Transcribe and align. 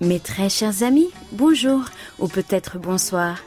Mes 0.00 0.20
très 0.20 0.48
chers 0.48 0.82
amis, 0.82 1.08
bonjour 1.32 1.80
ou 2.18 2.28
peut-être 2.28 2.78
bonsoir. 2.78 3.38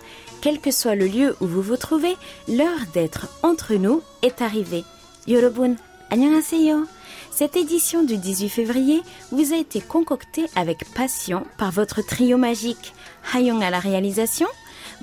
Quel 0.42 0.60
que 0.60 0.72
soit 0.72 0.96
le 0.96 1.08
lieu 1.08 1.36
où 1.40 1.46
vous 1.46 1.62
vous 1.62 1.78
trouvez, 1.78 2.16
l'heure 2.48 2.80
d'être 2.94 3.28
entre 3.44 3.76
nous 3.76 4.02
est 4.22 4.42
arrivée. 4.42 4.84
Yorobun, 5.28 5.76
annyeonghaseyo. 6.10 6.86
Cette 7.32 7.56
édition 7.56 8.04
du 8.04 8.18
18 8.18 8.50
février 8.50 9.02
vous 9.32 9.54
a 9.54 9.58
été 9.58 9.82
concoctée 9.82 10.46
avec 10.56 10.92
passion 10.94 11.46
par 11.58 11.72
votre 11.72 12.02
trio 12.02 12.38
magique. 12.38 12.94
Hayong 13.34 13.62
à 13.62 13.70
la 13.70 13.80
réalisation, 13.80 14.48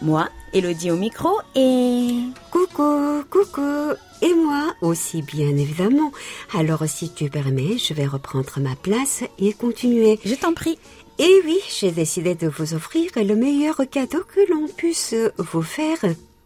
moi, 0.05 0.29
Elodie 0.53 0.91
au 0.91 0.97
micro 0.97 1.31
et... 1.57 2.19
Coucou, 2.51 3.25
coucou, 3.31 3.95
et 4.21 4.35
moi 4.35 4.75
aussi 4.83 5.23
bien 5.23 5.57
évidemment. 5.57 6.13
Alors 6.55 6.85
si 6.87 7.13
tu 7.13 7.31
permets, 7.31 7.79
je 7.79 7.95
vais 7.95 8.07
reprendre 8.07 8.61
ma 8.61 8.77
place 8.77 9.25
et 9.39 9.55
continuer. 9.55 10.21
Je 10.25 10.35
t'en 10.35 10.53
prie. 10.53 10.79
Et 11.19 11.41
oui, 11.45 11.59
j'ai 11.69 11.91
décidé 11.91 12.35
de 12.35 12.49
vous 12.49 12.75
offrir 12.75 13.11
le 13.17 13.35
meilleur 13.35 13.81
cadeau 13.91 14.23
que 14.23 14.53
l'on 14.53 14.69
puisse 14.69 15.15
vous 15.39 15.63
faire. 15.63 15.99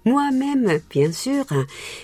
Moi-même, 0.04 0.80
bien 0.88 1.12
sûr. 1.12 1.44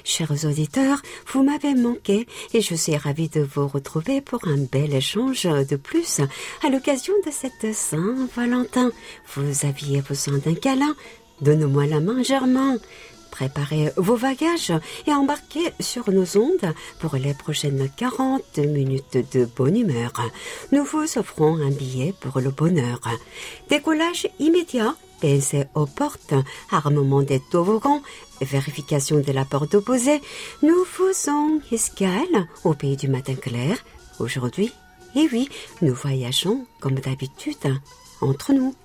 Chers 0.02 0.44
auditeurs, 0.44 1.00
vous 1.32 1.42
m'avez 1.42 1.74
manqué 1.74 2.26
et 2.52 2.60
je 2.60 2.74
suis 2.74 2.96
ravie 2.96 3.28
de 3.28 3.40
vous 3.40 3.68
retrouver 3.68 4.20
pour 4.20 4.46
un 4.46 4.58
bel 4.58 4.92
échange 4.92 5.44
de 5.44 5.76
plus 5.76 6.20
à 6.66 6.68
l'occasion 6.68 7.14
de 7.24 7.30
cette 7.30 7.74
Saint-Valentin. 7.74 8.90
Vous 9.34 9.64
aviez 9.64 10.02
besoin 10.02 10.38
d'un 10.38 10.54
câlin 10.54 10.94
Donne-moi 11.40 11.86
la 11.86 12.00
main, 12.00 12.22
Germain. 12.22 12.78
Préparez 13.30 13.90
vos 13.96 14.16
bagages 14.16 14.72
et 15.08 15.12
embarquez 15.12 15.72
sur 15.80 16.08
nos 16.12 16.36
ondes 16.36 16.72
pour 17.00 17.16
les 17.16 17.34
prochaines 17.34 17.90
40 17.96 18.58
minutes 18.58 19.18
de 19.32 19.44
bonne 19.44 19.76
humeur. 19.76 20.12
Nous 20.70 20.84
vous 20.84 21.18
offrons 21.18 21.56
un 21.56 21.70
billet 21.70 22.14
pour 22.20 22.40
le 22.40 22.50
bonheur. 22.50 23.00
Décollage 23.68 24.28
immédiat, 24.38 24.94
pensez 25.20 25.64
aux 25.74 25.86
portes, 25.86 26.34
armement 26.70 27.22
des 27.22 27.40
toboggans, 27.40 28.02
vérification 28.40 29.18
de 29.18 29.32
la 29.32 29.44
porte 29.44 29.74
opposée. 29.74 30.20
Nous 30.62 30.84
faisons 30.84 31.60
escale 31.72 32.46
au 32.62 32.74
pays 32.74 32.96
du 32.96 33.08
matin 33.08 33.34
clair. 33.34 33.78
Aujourd'hui, 34.20 34.72
et 35.16 35.28
oui, 35.32 35.48
nous 35.82 35.94
voyageons 35.94 36.66
comme 36.78 37.00
d'habitude 37.00 37.80
entre 38.20 38.52
nous. 38.52 38.76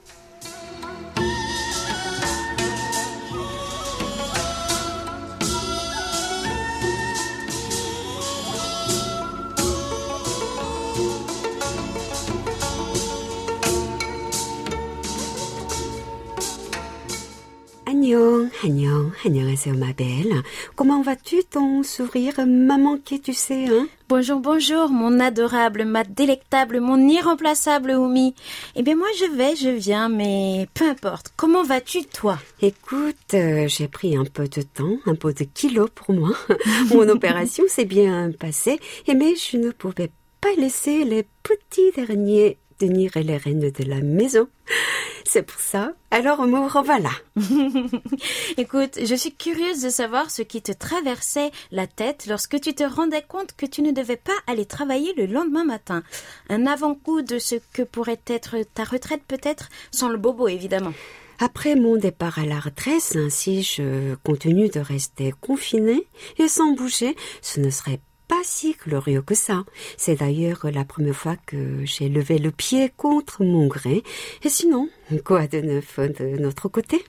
Annyeong, 18.10 18.50
annyeong, 18.64 19.12
annyeonghaseyo 19.24 19.76
ma 19.78 19.94
belle. 19.94 20.42
Comment 20.76 21.04
vas-tu 21.04 21.44
ton 21.44 21.84
sourire 21.84 22.44
m'a 22.48 22.80
manqué, 22.80 23.20
tu 23.20 23.34
sais, 23.34 23.68
hein? 23.68 23.88
Bonjour, 24.08 24.40
bonjour, 24.40 24.90
mon 24.90 25.20
adorable, 25.20 25.86
ma 25.86 26.04
délectable, 26.04 26.80
mon 26.80 26.98
irremplaçable 27.08 27.92
Oumi. 27.92 28.34
Eh 28.76 28.82
bien 28.82 28.96
moi 28.96 29.10
je 29.20 29.26
vais, 29.26 29.56
je 29.56 29.70
viens, 29.70 30.10
mais 30.10 30.68
peu 30.74 30.90
importe. 30.90 31.32
Comment 31.38 31.62
vas-tu 31.62 32.04
toi? 32.04 32.40
Écoute, 32.64 33.36
euh, 33.36 33.68
j'ai 33.68 33.88
pris 33.88 34.18
un 34.18 34.26
peu 34.26 34.48
de 34.48 34.64
temps, 34.64 34.98
un 35.06 35.14
peu 35.14 35.32
de 35.32 35.44
kilos 35.44 35.92
pour 35.94 36.16
moi. 36.16 36.32
Mon 36.92 37.08
opération 37.10 37.66
s'est 37.68 37.86
bien 37.86 38.32
passée, 38.32 38.80
et 39.06 39.14
mais 39.14 39.36
je 39.36 39.58
ne 39.58 39.70
pouvais 39.70 40.10
pas 40.42 40.56
laisser 40.58 41.04
les 41.04 41.28
petits 41.44 41.92
derniers 41.96 42.58
tenir 42.80 43.12
les 43.16 43.38
rênes 43.38 43.70
de 43.70 43.84
la 43.84 44.02
maison. 44.02 44.48
C'est 45.26 45.44
pour 45.44 45.60
ça. 45.60 45.94
Alors 46.12 46.46
me 46.46 46.60
revoilà. 46.68 47.12
Écoute, 48.58 49.00
je 49.04 49.16
suis 49.16 49.34
curieuse 49.34 49.82
de 49.82 49.90
savoir 49.90 50.32
ce 50.32 50.42
qui 50.42 50.62
te 50.62 50.72
traversait 50.72 51.52
la 51.72 51.88
tête 51.88 52.26
lorsque 52.28 52.60
tu 52.60 52.74
te 52.74 52.84
rendais 52.84 53.24
compte 53.28 53.56
que 53.56 53.66
tu 53.66 53.82
ne 53.82 53.92
devais 53.92 54.18
pas 54.18 54.32
aller 54.48 54.66
travailler 54.66 55.14
le 55.16 55.26
lendemain 55.26 55.64
matin. 55.64 56.04
Un 56.50 56.66
avant-goût 56.66 57.22
de 57.22 57.40
ce 57.40 57.56
que 57.74 57.84
pourrait 57.84 58.22
être 58.28 58.58
ta 58.74 58.84
retraite 58.84 59.24
peut-être, 59.28 59.70
sans 59.92 60.10
le 60.10 60.18
bobo 60.18 60.48
évidemment. 60.48 60.94
Après 61.40 61.76
mon 61.76 61.96
départ 61.96 62.38
à 62.38 62.46
la 62.46 62.60
retraite, 62.60 63.30
si 63.30 63.64
je 63.64 64.16
continue 64.26 64.68
de 64.68 64.82
rester 64.82 65.34
confinée 65.40 66.06
et 66.38 66.50
sans 66.50 66.74
bouger, 66.74 67.16
ce 67.42 67.62
ne 67.62 67.70
serait 67.70 68.02
pas 68.30 68.42
si 68.44 68.78
glorieux 68.86 69.24
que 69.24 69.36
ça. 69.36 69.66
C'est 69.98 70.16
d'ailleurs 70.16 70.68
la 70.72 70.86
première 70.86 71.16
fois 71.16 71.36
que 71.48 71.84
j'ai 71.84 72.08
levé 72.08 72.38
le 72.38 72.52
pied 72.52 72.94
contre 72.96 73.44
mon 73.44 73.68
gré. 73.68 74.04
Et 74.44 74.50
sinon, 74.50 74.88
quoi 75.26 75.48
de 75.48 75.60
neuf 75.60 76.00
de 76.00 76.38
notre 76.38 76.70
côté? 76.70 77.04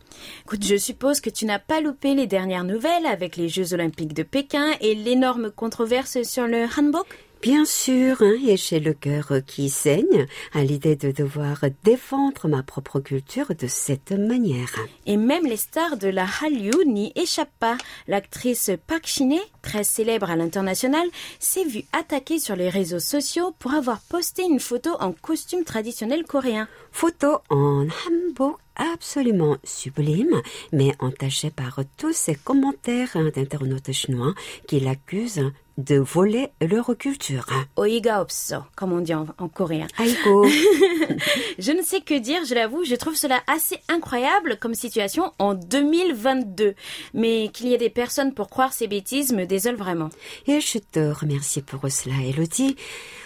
Écoute, 0.47 0.65
je 0.65 0.77
suppose 0.77 1.21
que 1.21 1.31
tu 1.31 1.45
n'as 1.45 1.59
pas 1.59 1.83
loupé 1.83 2.15
les 2.15 2.27
dernières 2.27 2.65
nouvelles 2.65 3.07
avec 3.07 3.37
les 3.37 3.51
Jeux 3.51 3.75
Olympiques 3.75 4.15
de 4.15 4.23
Pékin 4.23 4.73
et 4.81 4.95
l'énorme 4.95 5.51
controverse 5.51 6.23
sur 6.23 6.47
le 6.47 6.65
hanbok 6.77 7.07
Bien 7.43 7.65
sûr, 7.65 8.21
hein, 8.21 8.35
et 8.47 8.59
j'ai 8.59 8.81
le 8.81 8.93
cœur 8.93 9.33
qui 9.47 9.71
saigne 9.71 10.27
à 10.53 10.63
l'idée 10.63 10.95
de 10.95 11.11
devoir 11.11 11.65
défendre 11.85 12.49
ma 12.49 12.63
propre 12.63 13.01
culture 13.01 13.55
de 13.59 13.67
cette 13.67 14.13
manière. 14.13 14.75
Et 15.07 15.17
même 15.17 15.47
les 15.47 15.57
stars 15.57 15.97
de 15.97 16.09
la 16.09 16.27
Hallyu 16.27 16.85
n'y 16.85 17.13
échappent 17.17 17.49
pas. 17.59 17.79
L'actrice 18.09 18.71
Park 18.87 19.07
Shin-hye, 19.07 19.41
très 19.63 19.85
célèbre 19.85 20.31
à 20.31 20.37
l'international, 20.37 21.09
s'est 21.39 21.65
vue 21.65 21.85
attaquer 21.95 22.39
sur 22.39 22.57
les 22.57 22.69
réseaux 22.69 23.01
sociaux 23.01 23.55
pour 23.59 23.73
avoir 23.73 24.01
posté 24.01 24.43
une 24.43 24.61
photo 24.61 24.91
en 25.01 25.13
costume 25.13 25.65
traditionnel 25.65 26.25
coréen. 26.25 26.69
Photo 26.93 27.39
en 27.49 27.87
hanbok 27.87 28.59
absolument 28.77 29.57
sublime, 29.65 30.41
mais 30.73 30.95
entachée 30.99 31.51
par 31.51 31.81
tous 31.97 32.15
ces 32.15 32.35
commentaires 32.35 33.17
d'internautes 33.35 33.93
chinois 33.93 34.35
qui 34.67 34.81
l'accusent 34.81 35.51
de 35.81 35.97
voler 35.97 36.49
leur 36.61 36.97
culture. 36.97 37.47
Oiga 37.77 38.21
opso, 38.21 38.57
comme 38.77 38.93
on 38.93 39.01
dit 39.01 39.15
en, 39.15 39.27
en 39.39 39.49
coréen. 39.49 39.87
Aïko. 39.99 40.47
je 41.59 41.73
ne 41.73 41.83
sais 41.83 42.01
que 42.01 42.19
dire, 42.19 42.45
je 42.45 42.55
l'avoue, 42.55 42.85
je 42.85 42.95
trouve 42.95 43.17
cela 43.17 43.41
assez 43.47 43.79
incroyable 43.89 44.57
comme 44.61 44.75
situation 44.75 45.33
en 45.39 45.55
2022. 45.55 46.75
Mais 47.15 47.49
qu'il 47.53 47.69
y 47.69 47.75
ait 47.75 47.79
des 47.79 47.91
personnes 47.91 48.35
pour 48.35 48.49
croire 48.49 48.73
ces 48.73 48.87
bêtises 48.87 49.33
me 49.33 49.47
désole 49.47 49.77
vraiment. 49.77 50.11
Et 50.47 50.61
je 50.61 50.79
te 50.79 51.01
remercie 51.13 51.63
pour 51.63 51.81
cela, 51.91 52.15
Elodie. 52.23 52.77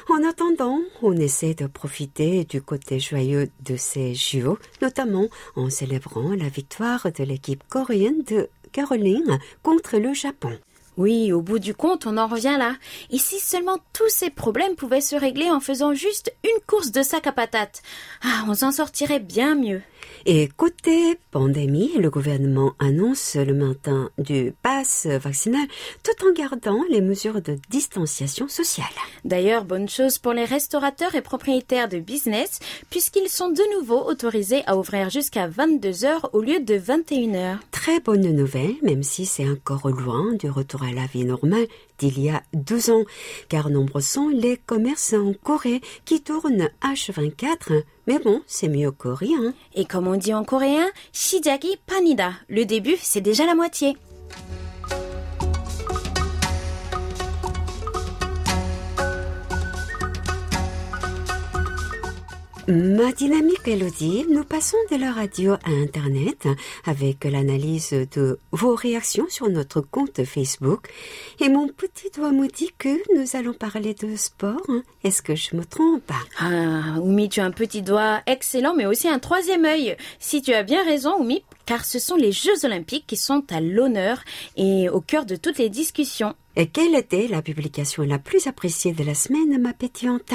En 0.08 0.22
attendant, 0.28 0.80
on 1.02 1.16
essaie 1.16 1.54
de 1.54 1.66
profiter 1.66 2.44
du 2.44 2.60
côté 2.60 3.00
joyeux 3.00 3.48
de 3.64 3.76
ces 3.76 4.14
JO, 4.14 4.58
notamment 4.82 5.28
en 5.56 5.70
célébrant 5.70 6.30
la 6.30 6.48
victoire 6.48 7.06
de 7.10 7.24
l'équipe 7.24 7.64
coréenne 7.68 8.22
de 8.24 8.48
Caroline 8.72 9.38
contre 9.62 9.98
le 9.98 10.12
Japon. 10.12 10.58
Oui, 10.96 11.32
au 11.32 11.40
bout 11.42 11.58
du 11.58 11.74
compte, 11.74 12.06
on 12.06 12.16
en 12.16 12.28
revient 12.28 12.56
là. 12.56 12.76
Et 13.10 13.18
si 13.18 13.40
seulement 13.40 13.78
tous 13.92 14.08
ces 14.08 14.30
problèmes 14.30 14.76
pouvaient 14.76 15.00
se 15.00 15.16
régler 15.16 15.50
en 15.50 15.58
faisant 15.58 15.92
juste 15.92 16.32
une 16.44 16.64
course 16.66 16.92
de 16.92 17.02
sac 17.02 17.26
à 17.26 17.32
patates? 17.32 17.82
Ah, 18.22 18.44
on 18.48 18.54
s'en 18.54 18.70
sortirait 18.70 19.18
bien 19.18 19.56
mieux. 19.56 19.82
Et 20.26 20.48
côté 20.48 21.18
pandémie, 21.30 21.92
le 21.98 22.10
gouvernement 22.10 22.72
annonce 22.78 23.36
le 23.36 23.52
maintien 23.52 24.10
du 24.18 24.54
pass 24.62 25.06
vaccinal 25.06 25.66
tout 26.02 26.26
en 26.26 26.32
gardant 26.32 26.80
les 26.90 27.00
mesures 27.00 27.42
de 27.42 27.58
distanciation 27.68 28.48
sociale. 28.48 28.86
D'ailleurs, 29.24 29.64
bonne 29.64 29.88
chose 29.88 30.18
pour 30.18 30.32
les 30.32 30.44
restaurateurs 30.44 31.14
et 31.14 31.22
propriétaires 31.22 31.88
de 31.88 31.98
business, 31.98 32.60
puisqu'ils 32.90 33.28
sont 33.28 33.50
de 33.50 33.78
nouveau 33.78 34.02
autorisés 34.04 34.62
à 34.66 34.76
ouvrir 34.76 35.10
jusqu'à 35.10 35.46
22 35.46 36.04
heures 36.04 36.30
au 36.32 36.40
lieu 36.40 36.60
de 36.60 36.74
21 36.74 37.34
heures. 37.34 37.58
Très 37.70 38.00
bonne 38.00 38.30
nouvelle, 38.32 38.74
même 38.82 39.02
si 39.02 39.26
c'est 39.26 39.48
encore 39.48 39.88
loin 39.88 40.32
du 40.34 40.48
retour 40.48 40.82
à 40.82 40.92
la 40.92 41.06
vie 41.06 41.24
normale 41.24 41.66
d'il 41.97 42.19
y 42.19 42.29
a 42.29 42.43
12 42.53 42.89
ans, 42.91 43.03
car 43.49 43.69
nombreux 43.69 44.01
sont 44.01 44.29
les 44.29 44.57
commerces 44.57 45.13
en 45.13 45.33
Corée 45.33 45.81
qui 46.05 46.21
tournent 46.21 46.69
H24. 46.81 47.83
Mais 48.07 48.19
bon, 48.19 48.41
c'est 48.47 48.69
mieux 48.69 48.91
coréen. 48.91 49.53
Et 49.75 49.85
comme 49.85 50.07
on 50.07 50.15
dit 50.15 50.33
en 50.33 50.43
coréen, 50.43 50.89
시작이 51.11 51.77
panida. 51.85 52.33
Le 52.47 52.65
début, 52.65 52.95
c'est 53.01 53.21
déjà 53.21 53.45
la 53.45 53.55
moitié. 53.55 53.97
Ma 62.66 63.12
dynamique 63.12 63.66
Elodie, 63.66 64.24
nous 64.30 64.42
passons 64.42 64.78
de 64.90 64.96
la 64.96 65.12
radio 65.12 65.52
à 65.52 65.70
Internet 65.70 66.48
avec 66.86 67.24
l'analyse 67.24 67.90
de 67.90 68.38
vos 68.52 68.74
réactions 68.74 69.26
sur 69.28 69.50
notre 69.50 69.82
compte 69.82 70.24
Facebook. 70.24 70.88
Et 71.40 71.50
mon 71.50 71.68
petit 71.68 72.08
doigt 72.16 72.32
me 72.32 72.48
dit 72.48 72.70
que 72.78 72.88
nous 73.14 73.36
allons 73.36 73.52
parler 73.52 73.92
de 73.92 74.16
sport. 74.16 74.66
Est-ce 75.02 75.20
que 75.20 75.34
je 75.34 75.56
me 75.56 75.64
trompe? 75.66 76.10
Ah, 76.38 76.98
Oumi, 77.00 77.28
tu 77.28 77.40
as 77.40 77.44
un 77.44 77.50
petit 77.50 77.82
doigt 77.82 78.22
excellent, 78.26 78.74
mais 78.74 78.86
aussi 78.86 79.08
un 79.08 79.18
troisième 79.18 79.66
œil. 79.66 79.96
Si 80.18 80.40
tu 80.40 80.54
as 80.54 80.62
bien 80.62 80.82
raison, 80.84 81.20
Oumi, 81.20 81.42
car 81.66 81.84
ce 81.84 81.98
sont 81.98 82.16
les 82.16 82.32
Jeux 82.32 82.64
olympiques 82.64 83.06
qui 83.06 83.18
sont 83.18 83.44
à 83.50 83.60
l'honneur 83.60 84.22
et 84.56 84.88
au 84.88 85.02
cœur 85.02 85.26
de 85.26 85.36
toutes 85.36 85.58
les 85.58 85.68
discussions. 85.68 86.34
Et 86.56 86.68
quelle 86.68 86.94
était 86.94 87.28
la 87.28 87.42
publication 87.42 88.04
la 88.04 88.18
plus 88.18 88.46
appréciée 88.46 88.92
de 88.92 89.04
la 89.04 89.14
semaine, 89.14 89.60
ma 89.60 89.74
pétillante? 89.74 90.32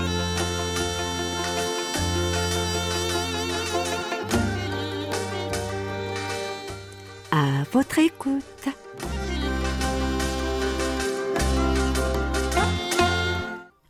votre 7.72 7.98
écoute. 8.00 8.42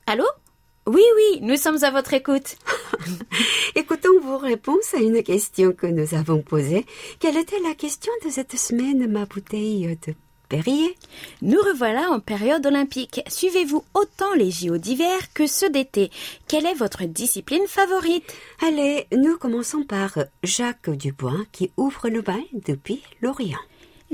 Allô? 0.06 0.25
Oui, 0.87 1.02
oui, 1.17 1.40
nous 1.43 1.56
sommes 1.56 1.82
à 1.82 1.90
votre 1.90 2.12
écoute. 2.14 2.56
Écoutons 3.75 4.20
vos 4.23 4.38
réponses 4.38 4.94
à 4.94 4.99
une 4.99 5.23
question 5.25 5.73
que 5.73 5.87
nous 5.87 6.14
avons 6.14 6.43
posée. 6.43 6.87
Quelle 7.19 7.37
était 7.37 7.58
la 7.61 7.75
question 7.75 8.12
de 8.25 8.31
cette 8.31 8.56
semaine, 8.56 9.11
ma 9.11 9.25
bouteille 9.25 9.99
de 10.06 10.14
Perrier? 10.49 10.96
Nous 11.40 11.58
revoilà 11.58 12.11
en 12.11 12.20
période 12.20 12.64
olympique. 12.64 13.23
Suivez-vous 13.26 13.82
autant 13.94 14.34
les 14.34 14.52
JO 14.52 14.79
d'hiver 14.79 15.32
que 15.34 15.49
ceux 15.49 15.70
d'été 15.70 16.11
Quelle 16.46 16.67
est 16.67 16.75
votre 16.75 17.05
discipline 17.05 17.67
favorite? 17.67 18.32
Allez, 18.64 19.06
nous 19.17 19.38
commençons 19.38 19.82
par 19.82 20.19
Jacques 20.44 20.90
Dubois 20.90 21.46
qui 21.50 21.73
ouvre 21.76 22.08
le 22.08 22.23
bal 22.23 22.43
depuis 22.52 23.02
l'Orient. 23.23 23.58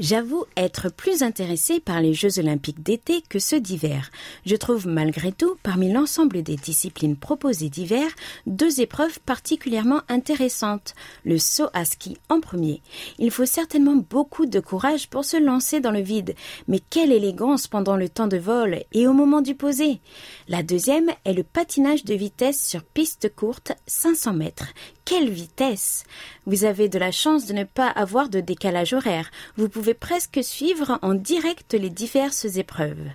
J'avoue 0.01 0.45
être 0.57 0.93
plus 0.93 1.25
intéressée 1.25 1.81
par 1.81 2.01
les 2.01 2.15
Jeux 2.15 2.39
olympiques 2.39 2.85
d'été 2.85 3.21
que 3.29 3.41
ceux 3.41 3.59
d'hiver. 3.59 4.13
Je 4.47 4.55
trouve 4.55 4.87
malgré 4.87 5.33
tout, 5.33 5.57
parmi 5.65 5.93
l'ensemble 5.93 6.45
des 6.45 6.55
disciplines 6.55 7.17
proposées 7.17 7.69
d'hiver, 7.69 8.07
deux 8.47 8.81
épreuves 8.81 9.19
particulièrement 9.27 10.03
intéressantes. 10.09 10.95
Le 11.25 11.37
saut 11.37 11.71
à 11.73 11.85
ski 11.85 12.17
en 12.29 12.39
premier. 12.39 12.81
Il 13.19 13.33
faut 13.33 13.45
certainement 13.45 13.97
beaucoup 13.97 14.47
de 14.47 14.61
courage 14.61 15.09
pour 15.09 15.25
se 15.25 15.37
lancer 15.37 15.81
dans 15.81 15.91
le 15.91 16.01
vide, 16.01 16.37
mais 16.69 16.79
quelle 16.79 17.11
élégance 17.11 17.67
pendant 17.67 17.97
le 17.97 18.09
temps 18.09 18.29
de 18.29 18.39
vol 18.39 18.85
et 18.93 19.09
au 19.09 19.13
moment 19.13 19.41
du 19.41 19.57
poser. 19.57 20.01
La 20.47 20.63
deuxième 20.63 21.11
est 21.25 21.33
le 21.33 21.43
patinage 21.43 22.05
de 22.05 22.15
vitesse 22.15 22.65
sur 22.65 22.85
piste 22.85 23.35
courte 23.35 23.73
500 23.89 24.35
mètres. 24.35 24.69
Quelle 25.09 25.31
vitesse 25.31 26.05
Vous 26.45 26.65
avez 26.65 26.91
de 26.91 26.99
la 26.99 27.11
chance 27.11 27.47
de 27.47 27.55
ne 27.55 27.65
pas 27.65 27.89
avoir 27.89 28.29
de 28.29 28.41
décalage 28.41 28.93
horaire. 28.93 29.31
Vous 29.57 29.71
pouvez 29.71 29.95
presque 29.95 30.45
suivre 30.45 30.99
en 31.01 31.15
direct 31.15 31.73
les 31.73 31.89
diverses 31.89 32.45
épreuves. 32.57 33.09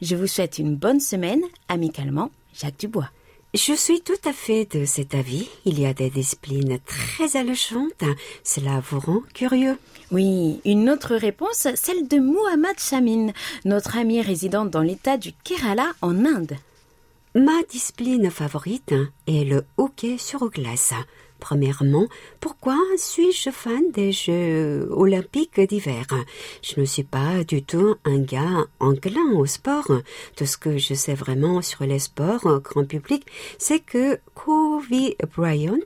Je 0.00 0.14
vous 0.14 0.28
souhaite 0.28 0.60
une 0.60 0.76
bonne 0.76 1.00
semaine. 1.00 1.42
Amicalement, 1.66 2.30
Jacques 2.54 2.78
Dubois. 2.78 3.10
Je 3.52 3.72
suis 3.72 4.00
tout 4.00 4.12
à 4.24 4.32
fait 4.32 4.64
de 4.76 4.84
cet 4.84 5.12
avis. 5.12 5.48
Il 5.64 5.80
y 5.80 5.86
a 5.86 5.92
des 5.92 6.08
disciplines 6.08 6.78
très 6.86 7.36
alléchantes. 7.36 8.04
Cela 8.44 8.80
vous 8.88 9.00
rend 9.00 9.22
curieux. 9.34 9.76
Oui, 10.12 10.60
une 10.64 10.88
autre 10.88 11.16
réponse, 11.16 11.66
celle 11.74 12.06
de 12.06 12.18
Muhammad 12.18 12.78
Shamin, 12.78 13.32
notre 13.64 13.96
ami 13.98 14.22
résident 14.22 14.66
dans 14.66 14.82
l'état 14.82 15.16
du 15.16 15.32
Kerala 15.42 15.90
en 16.00 16.24
Inde. 16.24 16.56
Ma 17.34 17.60
discipline 17.68 18.30
favorite 18.30 18.94
est 19.26 19.44
le 19.44 19.64
hockey 19.78 20.16
sur 20.16 20.48
glace. 20.48 20.94
Premièrement, 21.40 22.06
pourquoi 22.38 22.76
suis-je 22.96 23.50
fan 23.50 23.90
des 23.92 24.12
Jeux 24.12 24.86
olympiques 24.90 25.60
d'hiver? 25.60 26.06
Je 26.62 26.78
ne 26.78 26.84
suis 26.84 27.02
pas 27.02 27.44
du 27.44 27.62
tout 27.62 27.96
un 28.04 28.18
gars 28.18 28.66
enclin 28.78 29.32
au 29.34 29.46
sport. 29.46 29.90
Tout 30.36 30.46
ce 30.46 30.56
que 30.56 30.78
je 30.78 30.94
sais 30.94 31.14
vraiment 31.14 31.62
sur 31.62 31.84
les 31.84 31.98
sports 31.98 32.60
grand 32.60 32.84
public, 32.84 33.26
c'est 33.58 33.80
que 33.80 34.18
Kobe 34.34 34.84
Bryant 35.34 35.78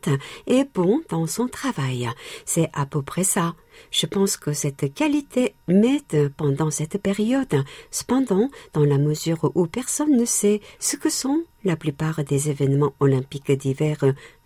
est 0.46 0.68
bon 0.74 1.00
dans 1.08 1.26
son 1.26 1.48
travail. 1.48 2.10
C'est 2.44 2.68
à 2.72 2.84
peu 2.84 3.02
près 3.02 3.24
ça. 3.24 3.54
Je 3.90 4.06
pense 4.06 4.36
que 4.36 4.52
cette 4.52 4.92
qualité 4.94 5.54
m'aide 5.68 6.32
pendant 6.36 6.70
cette 6.70 6.98
période. 6.98 7.64
Cependant, 7.90 8.48
dans 8.72 8.84
la 8.84 8.98
mesure 8.98 9.50
où 9.54 9.66
personne 9.66 10.16
ne 10.16 10.24
sait 10.24 10.60
ce 10.78 10.96
que 10.96 11.10
sont 11.10 11.42
la 11.64 11.76
plupart 11.76 12.22
des 12.24 12.50
événements 12.50 12.92
olympiques 13.00 13.50
d'hiver 13.52 13.98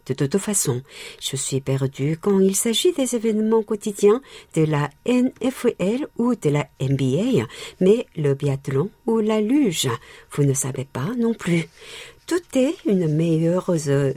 de 0.09 0.15
toute 0.15 0.39
façon, 0.39 0.83
je 1.21 1.37
suis 1.37 1.61
perdu 1.61 2.19
quand 2.21 2.41
il 2.41 2.57
s'agit 2.57 2.93
des 2.93 3.15
événements 3.15 3.63
quotidiens 3.63 4.21
de 4.55 4.65
la 4.65 4.91
NFL 5.07 6.07
ou 6.17 6.35
de 6.35 6.51
la 6.51 6.67
NBA, 6.81 7.47
mais 7.81 8.07
le 8.17 8.35
biathlon 8.35 8.91
ou 9.07 9.19
la 9.19 9.41
luge, 9.41 9.89
vous 10.33 10.45
ne 10.45 10.55
savez 10.55 10.85
pas 10.85 11.11
non 11.19 11.35
plus. 11.35 11.69
Tout 12.27 12.59
est 12.59 12.77
une 12.85 13.09
meilleure 13.09 13.71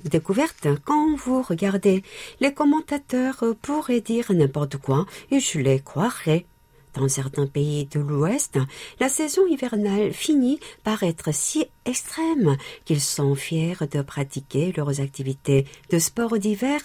découverte 0.03 0.67
quand 0.83 1.15
vous 1.15 1.41
regardez. 1.41 2.03
Les 2.41 2.53
commentateurs 2.53 3.43
pourraient 3.61 4.01
dire 4.01 4.33
n'importe 4.33 4.77
quoi 4.77 5.05
et 5.31 5.39
je 5.39 5.59
les 5.59 5.79
croirais. 5.79 6.45
Dans 6.93 7.07
certains 7.07 7.47
pays 7.47 7.85
de 7.85 7.99
l'Ouest, 7.99 8.59
la 8.99 9.09
saison 9.09 9.45
hivernale 9.47 10.11
finit 10.11 10.59
par 10.83 11.03
être 11.03 11.33
si 11.33 11.65
extrême 11.85 12.57
qu'ils 12.85 13.01
sont 13.01 13.35
fiers 13.35 13.77
de 13.91 14.01
pratiquer 14.01 14.73
leurs 14.75 14.99
activités 14.99 15.65
de 15.89 15.99
sport 15.99 16.37
d'hiver 16.37 16.81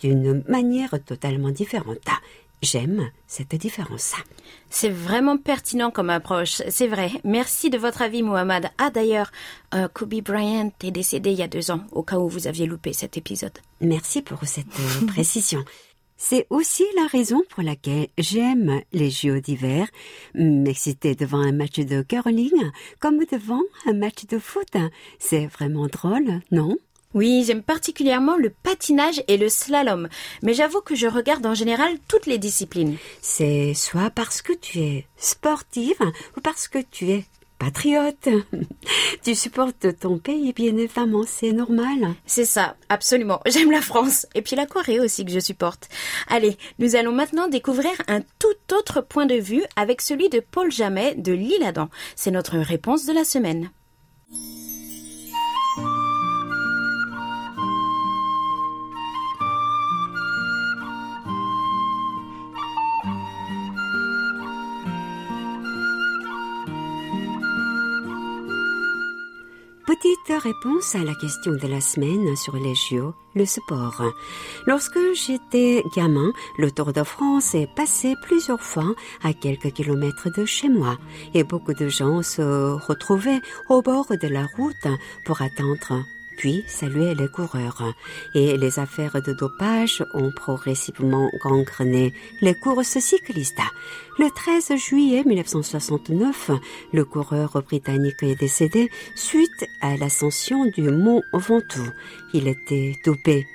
d'une 0.00 0.44
manière 0.48 0.94
totalement 1.04 1.50
différente. 1.50 2.08
J'aime 2.60 3.10
cette 3.28 3.54
différence. 3.54 4.14
C'est 4.68 4.90
vraiment 4.90 5.38
pertinent 5.38 5.92
comme 5.92 6.10
approche, 6.10 6.60
c'est 6.68 6.88
vrai. 6.88 7.12
Merci 7.22 7.70
de 7.70 7.78
votre 7.78 8.02
avis, 8.02 8.22
Mohamed. 8.22 8.68
Ah 8.78 8.90
d'ailleurs, 8.90 9.30
euh, 9.74 9.86
Kobe 9.86 10.22
Bryant 10.22 10.72
est 10.82 10.90
décédé 10.90 11.30
il 11.30 11.38
y 11.38 11.42
a 11.42 11.48
deux 11.48 11.70
ans, 11.70 11.82
au 11.92 12.02
cas 12.02 12.18
où 12.18 12.28
vous 12.28 12.48
aviez 12.48 12.66
loupé 12.66 12.92
cet 12.92 13.16
épisode. 13.16 13.56
Merci 13.80 14.22
pour 14.22 14.44
cette 14.44 14.66
euh, 14.66 15.06
précision. 15.06 15.64
C'est 16.20 16.46
aussi 16.50 16.84
la 16.96 17.06
raison 17.06 17.42
pour 17.48 17.62
laquelle 17.62 18.08
j'aime 18.18 18.82
les 18.92 19.08
jeux 19.08 19.40
d'hiver, 19.40 19.86
m'exciter 20.34 21.14
devant 21.14 21.38
un 21.38 21.52
match 21.52 21.78
de 21.78 22.02
curling 22.02 22.70
comme 22.98 23.24
devant 23.24 23.62
un 23.86 23.92
match 23.92 24.26
de 24.26 24.40
foot. 24.40 24.74
C'est 25.20 25.46
vraiment 25.46 25.86
drôle, 25.86 26.40
non? 26.50 26.76
Oui, 27.14 27.44
j'aime 27.46 27.62
particulièrement 27.62 28.36
le 28.36 28.50
patinage 28.50 29.22
et 29.28 29.38
le 29.38 29.48
slalom, 29.48 30.08
mais 30.42 30.54
j'avoue 30.54 30.80
que 30.80 30.96
je 30.96 31.06
regarde 31.06 31.46
en 31.46 31.54
général 31.54 31.92
toutes 32.08 32.26
les 32.26 32.36
disciplines. 32.36 32.96
C'est 33.22 33.72
soit 33.72 34.10
parce 34.10 34.42
que 34.42 34.52
tu 34.52 34.80
es 34.80 35.06
sportive 35.16 36.02
ou 36.36 36.40
parce 36.40 36.68
que 36.68 36.80
tu 36.90 37.10
es 37.10 37.24
patriote. 37.58 38.28
tu 39.24 39.34
supportes 39.34 39.98
ton 39.98 40.18
pays, 40.18 40.52
bien 40.52 40.76
évidemment, 40.76 41.24
c'est 41.26 41.52
normal. 41.52 42.14
C'est 42.26 42.44
ça, 42.44 42.76
absolument. 42.88 43.40
J'aime 43.46 43.70
la 43.70 43.80
France. 43.80 44.26
Et 44.34 44.42
puis 44.42 44.56
la 44.56 44.66
Corée 44.66 45.00
aussi 45.00 45.24
que 45.24 45.32
je 45.32 45.40
supporte. 45.40 45.88
Allez, 46.28 46.56
nous 46.78 46.96
allons 46.96 47.12
maintenant 47.12 47.48
découvrir 47.48 47.92
un 48.06 48.20
tout 48.38 48.74
autre 48.74 49.00
point 49.00 49.26
de 49.26 49.34
vue 49.34 49.64
avec 49.76 50.00
celui 50.00 50.28
de 50.28 50.40
Paul 50.40 50.70
Jamet 50.70 51.14
de 51.16 51.32
l'Île-Adam. 51.32 51.88
C'est 52.16 52.30
notre 52.30 52.58
réponse 52.58 53.06
de 53.06 53.12
la 53.12 53.24
semaine. 53.24 53.70
Petite 70.00 70.42
réponse 70.42 70.94
à 70.94 71.02
la 71.02 71.14
question 71.14 71.52
de 71.52 71.66
la 71.66 71.80
semaine 71.80 72.36
sur 72.36 72.54
les 72.54 72.74
JO, 72.76 73.14
le 73.34 73.44
sport. 73.44 74.04
Lorsque 74.66 74.98
j'étais 75.14 75.82
gamin, 75.96 76.32
le 76.56 76.70
Tour 76.70 76.92
de 76.92 77.02
France 77.02 77.56
est 77.56 77.66
passé 77.74 78.14
plusieurs 78.22 78.60
fois 78.60 78.94
à 79.24 79.32
quelques 79.32 79.72
kilomètres 79.72 80.30
de 80.30 80.44
chez 80.44 80.68
moi 80.68 80.96
et 81.34 81.42
beaucoup 81.42 81.74
de 81.74 81.88
gens 81.88 82.22
se 82.22 82.42
retrouvaient 82.86 83.40
au 83.70 83.82
bord 83.82 84.06
de 84.10 84.28
la 84.28 84.46
route 84.56 84.86
pour 85.24 85.42
attendre 85.42 86.04
puis 86.38 86.64
saluer 86.68 87.14
les 87.14 87.28
coureurs. 87.28 87.92
Et 88.34 88.56
les 88.56 88.78
affaires 88.78 89.20
de 89.20 89.32
dopage 89.32 90.02
ont 90.14 90.30
progressivement 90.30 91.28
gangrené 91.42 92.14
les 92.40 92.54
courses 92.54 92.98
cyclistes. 92.98 93.60
Le 94.18 94.30
13 94.30 94.76
juillet 94.76 95.24
1969, 95.26 96.52
le 96.92 97.04
coureur 97.04 97.62
britannique 97.62 98.22
est 98.22 98.36
décédé 98.40 98.88
suite 99.16 99.66
à 99.82 99.96
l'ascension 99.96 100.64
du 100.66 100.82
mont 100.90 101.22
Ventoux. 101.32 101.90
Il 102.32 102.46
était 102.48 102.94
dopé. 103.04 103.46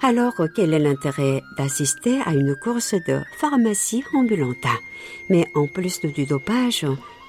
Alors, 0.00 0.34
quel 0.54 0.74
est 0.74 0.78
l'intérêt 0.78 1.42
d'assister 1.56 2.20
à 2.24 2.32
une 2.32 2.54
course 2.54 2.94
de 2.94 3.20
pharmacie 3.36 4.04
ambulante? 4.14 4.56
Mais 5.28 5.44
en 5.56 5.66
plus 5.66 6.00
du 6.00 6.24
dopage, 6.24 6.86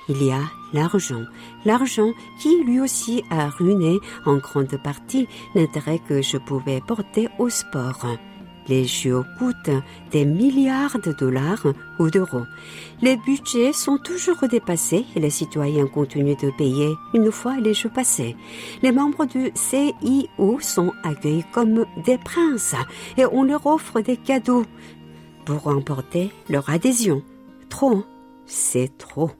il 0.10 0.24
y 0.24 0.32
a 0.32 0.42
l'argent. 0.74 1.24
L'argent 1.66 2.12
qui 2.39 2.63
lui 2.63 2.80
aussi 2.80 3.24
a 3.30 3.50
ruiné 3.50 4.00
en 4.25 4.38
grande 4.38 4.75
partie 4.78 5.28
l'intérêt 5.56 6.00
que 6.00 6.22
je 6.22 6.38
pouvais 6.38 6.82
porter 6.82 7.30
au 7.38 7.50
sport. 7.50 8.06
Les 8.68 8.86
jeux 8.86 9.24
coûtent 9.39 9.72
des 10.12 10.25
milliards 10.25 11.00
de 11.00 11.12
dollars 11.12 11.66
ou 11.98 12.12
d'euros. 12.12 12.46
Les 13.01 13.18
budgets 13.18 13.74
sont 13.74 13.98
toujours 13.98 14.48
dépassés 14.48 15.06
et 15.16 15.20
les 15.20 15.32
citoyens 15.32 15.88
continuent 15.88 16.38
de 16.39 16.51
payer 16.56 16.89
une 17.16 17.32
fois 17.32 17.60
les 17.60 17.74
jeux 17.74 17.89
passés. 17.89 18.36
Les 18.84 18.92
membres 18.92 19.25
du 19.25 19.51
CIO 19.56 20.60
sont 20.60 20.94
accueillis 21.04 21.46
comme 21.51 21.86
des 22.06 22.20
princes 22.20 22.75
et 23.18 23.25
on 23.25 23.44
leur 23.44 23.66
offre 23.66 24.01
des 24.01 24.18
cadeaux 24.18 24.66
pour 25.46 25.63
remporter 25.63 26.32
leur 26.48 26.70
adhésion. 26.70 27.24
Trop, 27.70 28.04
c'est 28.46 28.96
trop. 29.00 29.32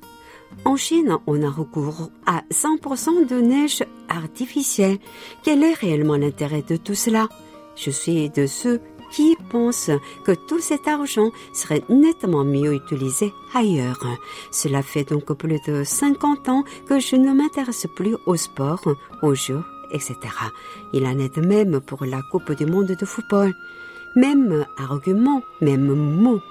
En 0.66 0.75
Chine, 0.75 1.18
on 1.25 1.42
a 1.42 1.50
recours 1.50 2.10
à 2.25 2.44
100% 2.51 3.28
de 3.28 3.39
neige 3.39 3.84
artificielle. 4.08 4.98
Quel 5.44 5.63
est 5.63 5.74
réellement 5.74 6.16
l'intérêt 6.16 6.63
de 6.68 6.75
tout 6.75 6.96
cela? 6.96 7.28
Je 7.75 7.89
suis 7.89 8.30
de 8.30 8.46
ceux 8.46 8.82
qui 9.12 9.36
pensent 9.50 9.92
que 10.25 10.34
tout 10.48 10.60
cet 10.60 10.88
argent 10.88 11.32
serait 11.54 11.84
nettement 11.89 12.44
mieux 12.44 12.74
utilisé 12.74 13.34
ailleurs. 13.54 14.06
Cela 14.51 14.82
fait 14.82 15.06
donc 15.06 15.34
plus 15.34 15.60
de 15.66 15.84
50 15.84 16.50
ans 16.50 16.63
que 16.88 17.00
je 17.00 17.16
ne 17.16 17.34
m'intéresse 17.34 17.88
plus 17.96 18.16
au 18.25 18.36
sport, 18.36 18.84
aux 19.24 19.34
jeux, 19.34 19.63
etc. 19.92 20.18
Il 20.94 21.06
en 21.06 21.18
est 21.18 21.36
de 21.36 21.42
même 21.42 21.80
pour 21.80 22.06
la 22.06 22.22
Coupe 22.32 22.51
du 22.51 22.66
monde 22.66 22.88
de 22.88 23.06
football. 23.06 23.54
Même 24.16 24.66
argument, 24.78 25.42
même 25.62 25.94
mot 25.94 26.42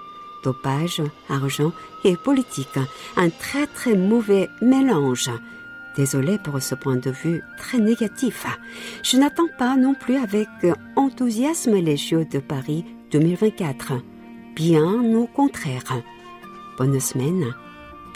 dopage, 0.49 1.02
argent 1.28 1.73
et 2.05 2.17
politique. 2.17 2.78
Un 3.17 3.28
très 3.28 3.67
très 3.67 3.95
mauvais 3.95 4.49
mélange. 4.62 5.31
Désolé 5.95 6.38
pour 6.38 6.62
ce 6.62 6.75
point 6.75 6.97
de 6.97 7.11
vue 7.11 7.43
très 7.59 7.78
négatif. 7.78 8.47
Je 9.02 9.19
n'attends 9.19 9.52
pas 9.59 9.76
non 9.76 9.95
plus 9.95 10.17
avec 10.17 10.49
enthousiasme 10.97 11.75
les 11.75 11.99
Jeux 11.99 12.25
de 12.25 12.38
Paris 12.38 12.85
2024. 13.11 13.93
Bien 14.55 14.88
au 15.23 15.26
contraire. 15.26 15.93
Bonne 16.78 17.00
semaine, 17.00 17.45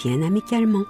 bien 0.02 0.22
amicalement. 0.22 0.86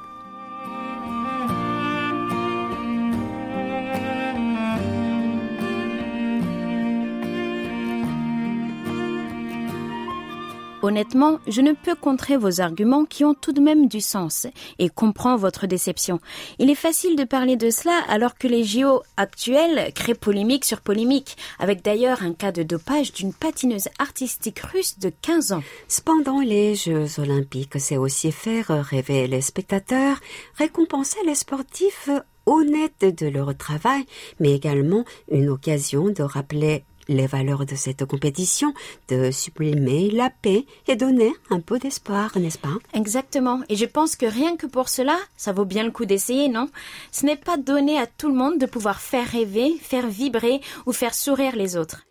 Honnêtement, 10.83 11.39
je 11.47 11.61
ne 11.61 11.75
peux 11.75 11.95
contrer 11.95 12.37
vos 12.37 12.61
arguments 12.61 13.05
qui 13.05 13.25
ont 13.25 13.35
tout 13.35 13.53
de 13.53 13.61
même 13.61 13.87
du 13.87 14.01
sens 14.01 14.49
et 14.81 14.89
comprends 14.89 15.37
votre 15.37 15.69
déception. 15.69 16.19
Il 16.59 16.71
est 16.71 16.75
facile 16.75 17.15
de 17.15 17.23
parler 17.23 17.55
de 17.55 17.71
cela 17.71 17.97
alors 18.09 18.35
que 18.35 18.49
les 18.49 18.65
JO 18.65 19.03
actuels 19.17 19.93
créent 19.95 20.15
polémique 20.15 20.65
sur 20.65 20.81
polémique, 20.81 21.37
avec 21.61 21.85
d'ailleurs 21.85 22.25
un 22.25 22.33
cas 22.33 22.51
de 22.51 22.65
dopage 22.65 23.13
d'une 23.13 23.33
patineuse 23.33 23.89
artistique 24.01 24.59
russe 24.59 24.99
de 24.99 25.13
15 25.23 25.53
ans. 25.53 25.63
Cependant, 25.87 26.41
les 26.41 26.75
Jeux 26.75 27.21
olympiques, 27.21 27.79
c'est 27.79 27.97
aussi 27.97 28.33
faire 28.33 28.67
rêver 28.69 29.29
les 29.29 29.41
spectateurs, 29.41 30.19
récompenser 30.59 31.19
les 31.25 31.37
sportifs 31.37 32.11
honnêtes 32.47 33.05
de 33.05 33.29
leur 33.29 33.57
travail, 33.57 34.05
mais 34.41 34.53
également 34.53 35.05
une 35.31 35.49
occasion 35.49 36.09
de 36.09 36.23
rappeler 36.23 36.85
les 37.09 37.27
valeurs 37.27 37.67
de 37.67 37.75
cette 37.75 38.05
compétition, 38.05 38.73
de 39.09 39.31
supprimer 39.31 40.11
la 40.11 40.31
paix 40.31 40.65
et 40.89 40.97
donner 40.97 41.33
un 41.51 41.61
peu 41.61 41.79
d'espoir, 41.79 42.37
n'est-ce 42.39 42.59
pas? 42.59 42.77
Exactement. 42.95 43.61
Et 43.69 43.77
je 43.77 43.87
pense 43.87 44.17
que 44.17 44.27
rien 44.27 44.57
que 44.57 44.67
pour 44.67 44.89
cela, 44.89 45.19
ça 45.37 45.53
vaut 45.53 45.65
bien 45.65 45.85
le 45.85 45.91
coup 45.91 46.05
d'essayer, 46.05 46.49
non? 46.49 46.69
Ce 47.11 47.27
n'est 47.27 47.37
pas 47.37 47.57
donné 47.57 47.99
à 47.99 48.07
tout 48.07 48.29
le 48.29 48.35
monde 48.35 48.59
de 48.59 48.67
pouvoir 48.67 49.01
faire 49.01 49.27
rêver, 49.27 49.77
faire 49.81 50.07
vibrer 50.07 50.61
ou 50.87 50.93
faire 50.93 51.15
sourire 51.15 51.57
les 51.57 51.77
autres. 51.77 52.05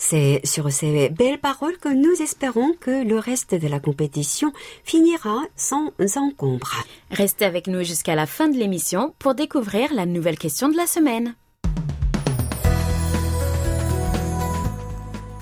C'est 0.00 0.40
sur 0.44 0.70
ces 0.70 1.08
belles 1.08 1.40
paroles 1.40 1.76
que 1.78 1.88
nous 1.88 2.22
espérons 2.22 2.72
que 2.78 3.04
le 3.04 3.18
reste 3.18 3.56
de 3.56 3.66
la 3.66 3.80
compétition 3.80 4.52
finira 4.84 5.42
sans 5.56 5.92
encombre. 6.16 6.84
Restez 7.10 7.44
avec 7.44 7.66
nous 7.66 7.82
jusqu'à 7.82 8.14
la 8.14 8.26
fin 8.26 8.48
de 8.48 8.56
l'émission 8.56 9.12
pour 9.18 9.34
découvrir 9.34 9.92
la 9.92 10.06
nouvelle 10.06 10.38
question 10.38 10.68
de 10.68 10.76
la 10.76 10.86
semaine. 10.86 11.34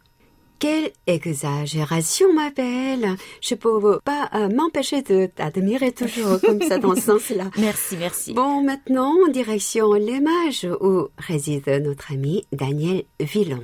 Quelle 0.60 0.92
exagération, 1.06 2.34
ma 2.34 2.50
belle. 2.50 3.16
Je 3.42 3.54
peux 3.54 4.00
pas 4.04 4.30
euh, 4.34 4.50
m'empêcher 4.50 5.04
de 5.04 5.28
t'admirer 5.28 5.92
toujours 5.92 6.42
comme 6.42 6.62
ça 6.62 6.80
dans 6.80 6.96
ce 6.96 7.02
sens-là. 7.20 7.52
Merci, 7.60 7.96
merci. 7.98 8.34
Bon, 8.34 8.64
maintenant, 8.64 9.14
en 9.28 9.32
direction 9.32 9.94
les 9.94 10.20
mages 10.20 10.68
où 10.82 11.10
réside 11.18 11.68
notre 11.84 12.12
ami 12.12 12.46
Daniel 12.52 13.04
Villon. 13.20 13.62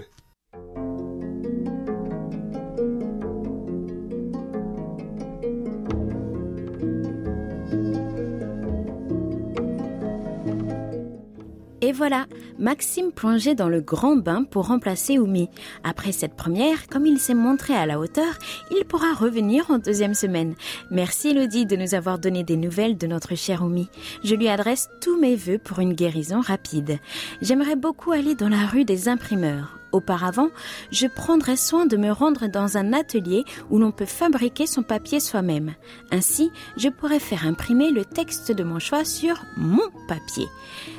Et 11.84 11.92
voilà, 11.92 12.28
Maxime 12.60 13.12
plongeait 13.12 13.56
dans 13.56 13.68
le 13.68 13.82
grand 13.82 14.16
bain 14.16 14.46
pour 14.46 14.68
remplacer 14.68 15.20
Oumi. 15.20 15.50
Après 15.84 16.13
cette 16.13 16.38
première, 16.38 16.88
comme 16.88 17.06
il 17.06 17.20
s'est 17.20 17.34
montré 17.34 17.74
à 17.74 17.86
la 17.86 18.00
hauteur, 18.00 18.38
il 18.72 18.86
pourra 18.86 19.13
revenir 19.13 19.70
en 19.70 19.80
deuxième 19.80 20.13
semaine. 20.13 20.56
Merci 20.92 21.32
Elodie 21.32 21.66
de 21.66 21.75
nous 21.75 21.94
avoir 21.94 22.20
donné 22.20 22.46
des 22.46 22.56
nouvelles 22.56 22.98
de 22.98 23.06
notre 23.06 23.36
cher 23.36 23.63
Oumi. 23.63 23.90
Je 24.24 24.34
lui 24.34 24.48
adresse 24.48 24.88
tous 25.02 25.20
mes 25.20 25.36
voeux 25.36 25.58
pour 25.58 25.80
une 25.80 25.92
guérison 25.92 26.40
rapide. 26.40 27.00
J'aimerais 27.42 27.75
beaucoup 27.75 28.13
aller 28.13 28.36
dans 28.36 28.48
la 28.48 28.66
rue 28.66 28.86
des 28.86 29.10
imprimeurs. 29.10 29.83
Auparavant, 29.94 30.50
je 30.92 31.06
prendrais 31.06 31.56
soin 31.56 31.86
de 31.86 31.98
me 31.98 32.12
rendre 32.12 32.48
dans 32.48 32.78
un 32.78 32.94
atelier 32.94 33.46
où 33.70 33.78
l'on 33.78 33.92
peut 33.92 34.06
fabriquer 34.06 34.66
son 34.66 34.82
papier 34.82 35.20
soi-même. 35.20 35.76
Ainsi, 36.12 36.52
je 36.78 36.90
pourrais 36.90 37.20
faire 37.20 37.46
imprimer 37.46 37.92
le 37.92 38.04
texte 38.04 38.52
de 38.52 38.64
mon 38.64 38.80
choix 38.80 39.06
sur 39.06 39.44
mon 39.56 39.88
papier. 40.08 40.48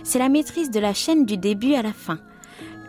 C'est 0.04 0.20
la 0.20 0.28
maîtrise 0.28 0.70
de 0.70 0.78
la 0.78 0.94
chaîne 0.94 1.26
du 1.26 1.36
début 1.36 1.74
à 1.74 1.82
la 1.82 1.92
fin. 1.92 2.20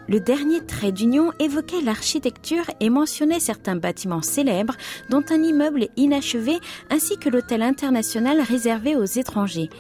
Le 0.08 0.20
dernier 0.20 0.64
trait 0.64 0.92
d'union 0.92 1.32
évoquait 1.40 1.82
l'architecture 1.82 2.66
et 2.80 2.92
mentionnait 2.92 3.40
certains 3.40 3.76
bâtiments 3.76 4.22
célèbres, 4.22 4.76
dont 5.10 5.24
un 5.32 5.42
immeuble 5.42 5.88
inachevé 5.98 6.60
ainsi 6.92 7.18
que 7.18 7.30
l'hôtel 7.30 7.64
international 7.64 8.42
réservé 8.42 8.96
aux 8.96 9.06
étrangers. 9.06 9.72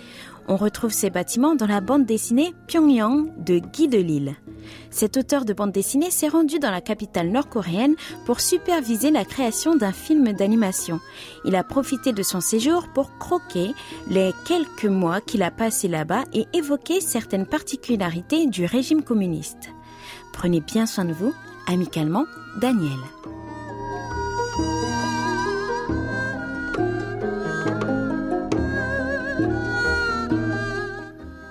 On 0.48 0.58
retrouve 0.58 0.92
ces 0.92 1.12
bâtiments 1.12 1.54
dans 1.54 1.68
la 1.68 1.82
bande 1.82 2.06
dessinée 2.06 2.56
Pyongyang 2.66 3.32
de 3.38 3.60
Guy 3.60 3.88
Delisle. 3.88 4.36
Cet 4.90 5.18
auteur 5.18 5.46
de 5.46 5.54
bande 5.54 5.72
dessinée 5.72 6.12
s'est 6.12 6.28
rendu 6.28 6.60
dans 6.60 6.72
la 6.72 6.82
capitale 6.82 7.30
nord-coréenne 7.30 7.96
pour 8.26 8.40
superviser 8.40 9.12
la 9.12 9.26
création 9.26 9.76
d'un 9.76 9.92
film 9.92 10.34
d'animation. 10.34 11.00
Il 11.46 11.56
a 11.56 11.64
profité 11.64 12.14
de 12.14 12.24
son 12.24 12.40
séjour 12.40 12.88
pour 12.94 13.18
croquer 13.18 13.74
les 14.10 14.32
quelques 14.48 14.86
mois 14.86 15.22
qu'il 15.22 15.44
a 15.44 15.52
passés 15.52 15.88
là-bas 15.88 16.24
et 16.34 16.46
évoquer 16.54 17.02
certaines 17.02 17.46
particularités 17.46 18.48
du 18.48 18.66
régime 18.66 19.04
communiste. 19.04 19.70
Prenez 20.34 20.62
bien 20.62 20.86
soin 20.86 21.06
de 21.06 21.14
vous, 21.14 21.34
amicalement, 21.68 22.26
Daniel. 22.60 23.00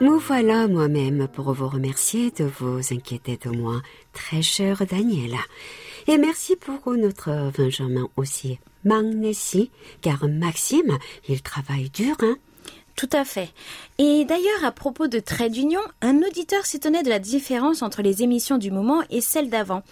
Me 0.04 0.18
voilà 0.18 0.68
moi-même 0.68 1.28
pour 1.28 1.54
vous 1.54 1.66
remercier 1.66 2.30
de 2.30 2.44
vous 2.44 2.78
inquiéter 2.92 3.38
de 3.42 3.48
moi, 3.48 3.80
très 4.12 4.42
chère 4.42 4.84
Daniela. 4.84 5.38
Et 6.06 6.18
merci 6.18 6.56
pour 6.56 6.92
notre 6.94 7.50
Benjamin 7.56 8.06
aussi, 8.18 8.58
Magnési, 8.84 9.70
car 10.02 10.28
Maxime, 10.28 10.98
il 11.26 11.40
travaille 11.40 11.88
dur, 11.88 12.16
hein. 12.20 12.36
Tout 12.96 13.08
à 13.14 13.24
fait. 13.24 13.48
Et 13.96 14.26
d'ailleurs, 14.26 14.62
à 14.62 14.72
propos 14.72 15.06
de 15.06 15.20
trait 15.20 15.48
d'union, 15.48 15.80
un 16.02 16.18
auditeur 16.18 16.66
s'étonnait 16.66 17.02
de 17.02 17.08
la 17.08 17.18
différence 17.18 17.80
entre 17.80 18.02
les 18.02 18.22
émissions 18.22 18.58
du 18.58 18.70
moment 18.70 19.02
et 19.08 19.22
celles 19.22 19.48
d'avant, 19.48 19.84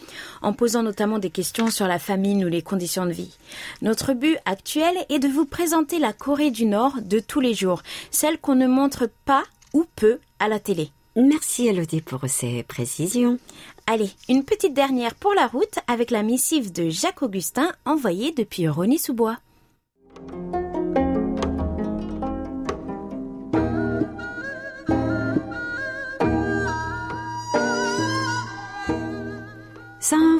en 0.42 0.52
posant 0.52 0.82
notamment 0.82 1.20
des 1.20 1.30
questions 1.30 1.70
sur 1.70 1.86
la 1.86 1.98
famine 1.98 2.44
ou 2.44 2.48
les 2.48 2.60
conditions 2.60 3.06
de 3.06 3.12
vie. 3.12 3.38
Notre 3.80 4.12
but 4.12 4.36
actuel 4.44 4.94
est 5.08 5.20
de 5.20 5.28
vous 5.28 5.46
présenter 5.46 5.98
la 5.98 6.12
Corée 6.12 6.50
du 6.50 6.66
Nord 6.66 6.96
de 7.00 7.18
tous 7.18 7.40
les 7.40 7.54
jours, 7.54 7.82
celle 8.10 8.38
qu'on 8.38 8.56
ne 8.56 8.66
montre 8.66 9.08
pas 9.24 9.44
ou 9.72 9.84
peu 9.96 10.18
à 10.38 10.48
la 10.48 10.58
télé. 10.58 10.90
Merci 11.14 11.66
Elodie 11.66 12.00
pour 12.00 12.20
ces 12.28 12.62
précisions. 12.62 13.38
Allez, 13.86 14.10
une 14.28 14.44
petite 14.44 14.72
dernière 14.72 15.14
pour 15.14 15.34
la 15.34 15.46
route 15.46 15.78
avec 15.86 16.10
la 16.10 16.22
missive 16.22 16.72
de 16.72 16.88
Jacques 16.88 17.22
Augustin 17.22 17.70
envoyée 17.84 18.32
depuis 18.32 18.68
Rony-sous-Bois. 18.68 19.38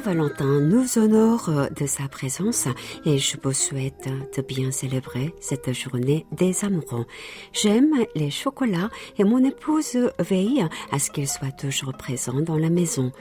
Saint-Valentin 0.03 0.59
nous 0.59 0.97
honore 0.97 1.49
de 1.79 1.85
sa 1.85 2.09
présence 2.09 2.67
et 3.05 3.19
je 3.19 3.37
vous 3.41 3.53
souhaite 3.53 4.09
de 4.35 4.41
bien 4.41 4.69
célébrer 4.69 5.33
cette 5.39 5.71
journée 5.71 6.25
des 6.33 6.65
amoureux. 6.65 7.05
J'aime 7.53 7.93
les 8.13 8.29
chocolats 8.29 8.89
et 9.17 9.23
mon 9.23 9.41
épouse 9.45 9.97
veille 10.19 10.65
à 10.91 10.99
ce 10.99 11.09
qu'il 11.09 11.27
soit 11.27 11.51
toujours 11.51 11.93
présent 11.93 12.41
dans 12.41 12.57
la 12.57 12.69
maison. 12.69 13.13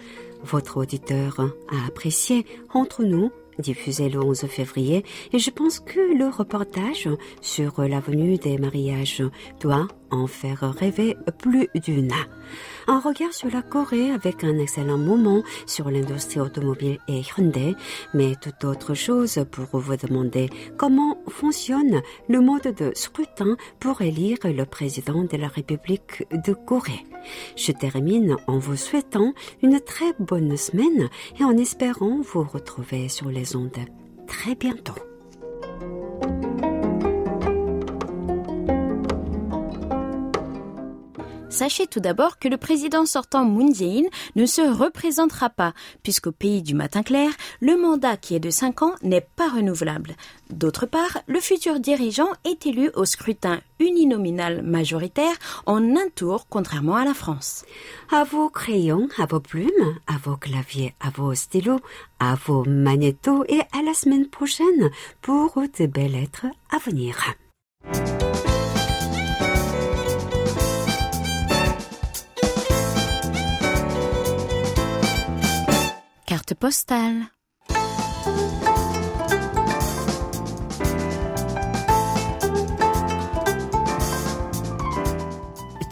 Votre 0.43 0.79
auditeur 0.79 1.39
a 1.41 1.87
apprécié 1.87 2.47
entre 2.75 3.05
nous 3.05 3.31
diffusé 3.59 4.09
le 4.09 4.21
11 4.21 4.47
février 4.47 5.05
et 5.33 5.39
je 5.39 5.51
pense 5.51 5.79
que 5.79 6.01
le 6.19 6.29
reportage 6.29 7.09
sur 7.41 7.81
l'avenue 7.83 8.39
des 8.39 8.59
mariages 8.59 9.23
doit 9.61 9.87
en 10.13 10.27
faire 10.27 10.61
rêver 10.61 11.17
plus 11.39 11.69
d'une. 11.75 12.13
Un 12.87 13.01
regard 13.01 13.33
sur 13.33 13.51
la 13.51 13.63
Corée 13.63 14.11
avec 14.11 14.45
un 14.45 14.59
excellent 14.59 14.99
moment 14.99 15.43
sur 15.67 15.91
l'industrie 15.91 16.41
automobile 16.41 16.99
et 17.09 17.23
Hyundai, 17.23 17.75
mais 18.15 18.35
tout 18.37 18.67
autre 18.67 18.95
chose 18.95 19.45
pour 19.51 19.81
vous 19.81 19.97
demander 19.97 20.51
comment 20.77 21.19
fonctionne 21.29 22.03
le 22.29 22.41
mode 22.41 22.75
de 22.75 22.93
scrutin 22.95 23.57
pour 23.81 24.03
élire 24.03 24.39
le 24.45 24.65
président 24.65 25.25
de 25.25 25.37
la 25.37 25.49
République 25.49 26.25
de 26.31 26.53
Corée? 26.53 27.07
Je 27.57 27.73
termine 27.73 28.37
en 28.47 28.59
vous 28.59 28.77
souhaitant 28.77 29.33
une 29.63 29.81
très 29.81 30.13
bonne 30.19 30.57
semaine 30.57 31.09
et 31.41 31.45
en 31.45 31.57
espérant 31.57 32.21
vous 32.21 32.43
retrouver 32.43 33.09
sur 33.09 33.29
les 33.29 33.57
ondes 33.57 33.71
très 34.27 34.55
bientôt. 34.55 34.95
Sachez 41.53 41.87
tout 41.87 42.01
d'abord 42.01 42.39
que 42.39 42.49
le 42.49 42.57
président 42.57 43.05
sortant 43.05 43.45
Moon 43.45 43.71
ne 44.37 44.47
se 44.47 44.63
représentera 44.63 45.51
pas, 45.51 45.75
puisqu'au 46.03 46.33
pays 46.33 46.63
du 46.63 46.75
matin 46.75 47.03
clair, 47.03 47.31
le 47.61 47.77
mandat 47.77 48.17
qui 48.17 48.35
est 48.35 48.41
de 48.41 48.49
5 48.49 48.81
ans 48.81 48.95
n'est 49.03 49.21
pas 49.37 49.51
renouvelable. 49.51 50.15
D'autre 50.49 50.87
part, 50.87 51.19
le 51.27 51.41
futur 51.41 51.79
dirigeant 51.79 52.31
est 52.45 52.65
élu 52.65 52.91
au 52.95 53.05
scrutin 53.05 53.61
uninominal 53.81 54.63
majoritaire 54.63 55.35
en 55.67 55.95
un 55.95 56.09
tour, 56.15 56.47
contrairement 56.49 56.97
à 56.97 57.05
la 57.05 57.13
France. 57.13 57.67
À 58.11 58.25
vos 58.25 58.49
crayons, 58.49 59.09
à 59.19 59.27
vos 59.27 59.41
plumes, 59.41 59.99
à 60.07 60.17
vos 60.25 60.39
claviers, 60.39 60.95
à 61.01 61.11
vos 61.11 61.35
stylos, 61.35 61.81
à 62.19 62.35
vos 62.47 62.65
magnétos 62.65 63.45
et 63.47 63.61
à 63.79 63.83
la 63.85 63.93
semaine 63.93 64.27
prochaine 64.27 64.91
pour 65.21 65.53
de 65.79 65.87
belles 65.87 66.13
lettres 66.13 66.47
à 66.71 66.79
venir. 66.79 67.15
Carte 76.53 76.57
postale. 76.57 77.33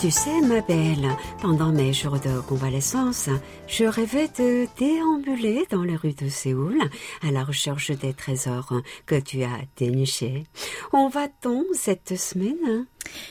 Tu 0.01 0.11
sais, 0.11 0.41
ma 0.41 0.63
belle, 0.63 1.11
pendant 1.43 1.73
mes 1.73 1.93
jours 1.93 2.19
de 2.19 2.41
convalescence, 2.41 3.29
je 3.67 3.85
rêvais 3.85 4.29
de 4.29 4.67
déambuler 4.79 5.67
dans 5.69 5.83
les 5.83 5.95
rues 5.95 6.15
de 6.15 6.31
Séoul 6.31 6.79
à 7.21 7.31
la 7.31 7.45
recherche 7.45 7.91
des 7.91 8.15
trésors 8.15 8.73
que 9.05 9.21
tu 9.21 9.43
as 9.43 9.61
dénichés. 9.77 10.45
On 10.95 11.09
va-t-on 11.11 11.67
cette 11.75 12.17
semaine 12.17 12.87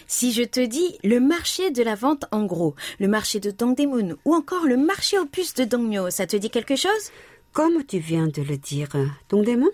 Si 0.05 0.31
je 0.31 0.43
te 0.43 0.63
dis 0.63 0.99
le 1.03 1.19
marché 1.19 1.71
de 1.71 1.81
la 1.81 1.95
vente 1.95 2.25
en 2.31 2.45
gros, 2.45 2.75
le 2.99 3.07
marché 3.07 3.39
de 3.39 3.49
Dongdaemun 3.49 4.17
ou 4.23 4.35
encore 4.35 4.67
le 4.67 4.77
marché 4.77 5.17
aux 5.17 5.25
puces 5.25 5.55
de 5.55 5.63
Dongmyo, 5.63 6.11
ça 6.11 6.27
te 6.27 6.37
dit 6.37 6.51
quelque 6.51 6.75
chose? 6.75 7.11
Comme 7.51 7.83
tu 7.83 7.97
viens 7.97 8.27
de 8.27 8.43
le 8.43 8.57
dire, 8.57 8.89
Dongdaemun? 9.29 9.71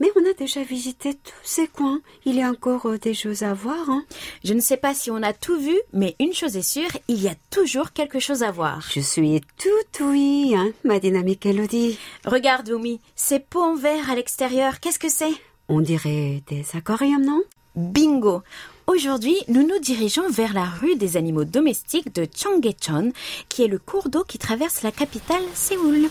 Mais 0.00 0.08
on 0.16 0.30
a 0.30 0.34
déjà 0.34 0.62
visité 0.62 1.14
tous 1.14 1.44
ces 1.44 1.66
coins. 1.66 2.00
Il 2.24 2.36
y 2.36 2.42
a 2.42 2.50
encore 2.50 2.86
euh, 2.86 2.98
des 2.98 3.14
choses 3.14 3.42
à 3.42 3.54
voir. 3.54 3.90
Hein. 3.90 4.04
Je 4.44 4.54
ne 4.54 4.60
sais 4.60 4.76
pas 4.76 4.94
si 4.94 5.10
on 5.10 5.22
a 5.22 5.32
tout 5.32 5.58
vu, 5.58 5.78
mais 5.92 6.16
une 6.20 6.32
chose 6.32 6.56
est 6.56 6.62
sûre, 6.62 6.90
il 7.08 7.22
y 7.22 7.28
a 7.28 7.34
toujours 7.50 7.92
quelque 7.92 8.20
chose 8.20 8.42
à 8.42 8.50
voir. 8.50 8.80
Je 8.92 9.00
suis 9.00 9.40
tout 9.56 10.04
oui, 10.04 10.54
hein, 10.56 10.70
ma 10.84 11.00
dynamique 11.00 11.46
Elodie. 11.46 11.98
Regarde, 12.24 12.70
Oumi, 12.70 13.00
ces 13.16 13.38
pots 13.38 13.62
en 13.62 13.74
verre 13.74 14.10
à 14.10 14.14
l'extérieur, 14.14 14.80
qu'est-ce 14.80 14.98
que 14.98 15.08
c'est? 15.08 15.32
On 15.68 15.80
dirait 15.80 16.42
des 16.48 16.64
aquariums, 16.74 17.24
non? 17.24 17.42
Bingo 17.76 18.42
Aujourd'hui, 18.86 19.36
nous 19.48 19.66
nous 19.66 19.78
dirigeons 19.78 20.30
vers 20.30 20.54
la 20.54 20.64
rue 20.64 20.96
des 20.96 21.18
animaux 21.18 21.44
domestiques 21.44 22.14
de 22.14 22.26
Cheonggyecheon, 22.34 23.12
qui 23.50 23.62
est 23.62 23.68
le 23.68 23.78
cours 23.78 24.08
d'eau 24.08 24.24
qui 24.24 24.38
traverse 24.38 24.82
la 24.82 24.90
capitale 24.90 25.42
Séoul. 25.52 26.08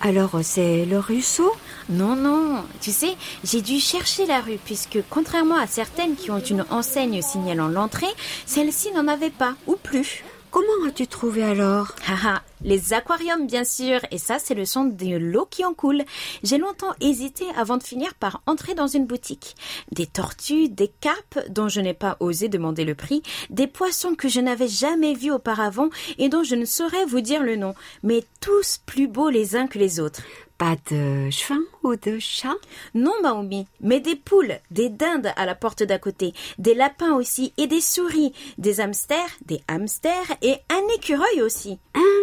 Alors, 0.00 0.30
c'est 0.42 0.84
le 0.84 0.98
ruisseau? 0.98 1.52
Non, 1.88 2.16
non. 2.16 2.64
Tu 2.80 2.90
sais, 2.90 3.16
j'ai 3.44 3.60
dû 3.60 3.78
chercher 3.78 4.26
la 4.26 4.40
rue 4.40 4.58
puisque, 4.64 4.98
contrairement 5.10 5.56
à 5.56 5.66
certaines 5.66 6.16
qui 6.16 6.30
ont 6.30 6.40
une 6.40 6.64
enseigne 6.70 7.22
signalant 7.22 7.68
l'entrée, 7.68 8.12
celle-ci 8.46 8.92
n'en 8.92 9.08
avait 9.08 9.30
pas, 9.30 9.54
ou 9.66 9.76
plus. 9.76 10.24
Comment 10.52 10.86
as-tu 10.86 11.06
trouvé 11.06 11.42
alors 11.42 11.94
Haha, 12.06 12.42
les 12.62 12.92
aquariums 12.92 13.46
bien 13.46 13.64
sûr, 13.64 14.00
et 14.10 14.18
ça 14.18 14.38
c'est 14.38 14.52
le 14.52 14.66
son 14.66 14.84
de 14.84 15.16
l'eau 15.16 15.46
qui 15.50 15.64
en 15.64 15.72
coule. 15.72 16.02
J'ai 16.42 16.58
longtemps 16.58 16.92
hésité 17.00 17.46
avant 17.56 17.78
de 17.78 17.82
finir 17.82 18.12
par 18.12 18.42
entrer 18.44 18.74
dans 18.74 18.86
une 18.86 19.06
boutique. 19.06 19.56
Des 19.92 20.06
tortues, 20.06 20.68
des 20.68 20.88
carpes 20.88 21.38
dont 21.48 21.68
je 21.68 21.80
n'ai 21.80 21.94
pas 21.94 22.18
osé 22.20 22.50
demander 22.50 22.84
le 22.84 22.94
prix, 22.94 23.22
des 23.48 23.66
poissons 23.66 24.14
que 24.14 24.28
je 24.28 24.40
n'avais 24.40 24.68
jamais 24.68 25.14
vus 25.14 25.32
auparavant 25.32 25.88
et 26.18 26.28
dont 26.28 26.42
je 26.42 26.54
ne 26.54 26.66
saurais 26.66 27.06
vous 27.06 27.22
dire 27.22 27.42
le 27.42 27.56
nom, 27.56 27.74
mais 28.02 28.22
tous 28.42 28.78
plus 28.84 29.08
beaux 29.08 29.30
les 29.30 29.56
uns 29.56 29.66
que 29.66 29.78
les 29.78 30.00
autres. 30.00 30.20
Pas 30.58 30.76
de 30.90 31.28
chien 31.30 31.60
ou 31.82 31.96
de 31.96 32.18
chat? 32.18 32.54
Non, 32.94 33.12
Maomi, 33.22 33.66
mais 33.80 34.00
des 34.00 34.16
poules, 34.16 34.58
des 34.70 34.88
dindes 34.88 35.32
à 35.36 35.46
la 35.46 35.54
porte 35.54 35.82
d'à 35.82 35.98
côté, 35.98 36.32
des 36.58 36.74
lapins 36.74 37.14
aussi, 37.14 37.52
et 37.56 37.66
des 37.66 37.80
souris, 37.80 38.32
des 38.58 38.80
hamsters, 38.80 39.38
des 39.44 39.60
hamsters 39.68 40.36
et 40.42 40.56
un 40.70 40.94
écureuil 40.96 41.42
aussi. 41.42 41.78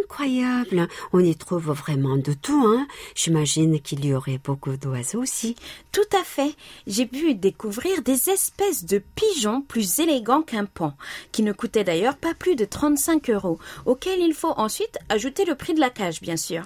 Incroyable 0.10 0.88
On 1.14 1.20
y 1.20 1.36
trouve 1.36 1.72
vraiment 1.72 2.18
de 2.18 2.34
tout, 2.34 2.64
hein 2.66 2.88
J'imagine 3.14 3.80
qu'il 3.80 4.04
y 4.04 4.16
aurait 4.16 4.40
beaucoup 4.44 4.76
d'oiseaux 4.76 5.22
aussi. 5.22 5.56
Tout 5.92 6.02
à 6.20 6.24
fait. 6.24 6.56
J'ai 6.88 7.06
pu 7.06 7.36
découvrir 7.36 8.02
des 8.02 8.32
espèces 8.32 8.86
de 8.86 9.04
pigeons 9.14 9.62
plus 9.62 10.00
élégants 10.00 10.42
qu'un 10.42 10.66
pan, 10.66 10.94
qui 11.32 11.44
ne 11.44 11.54
coûtaient 11.54 11.84
d'ailleurs 11.84 12.18
pas 12.18 12.34
plus 12.34 12.56
de 12.56 12.66
35 12.66 13.30
euros, 13.30 13.60
auxquels 13.86 14.20
il 14.20 14.34
faut 14.34 14.54
ensuite 14.58 14.98
ajouter 15.10 15.46
le 15.46 15.54
prix 15.54 15.76
de 15.76 15.80
la 15.80 15.92
cage, 15.92 16.22
bien 16.22 16.38
sûr. 16.38 16.64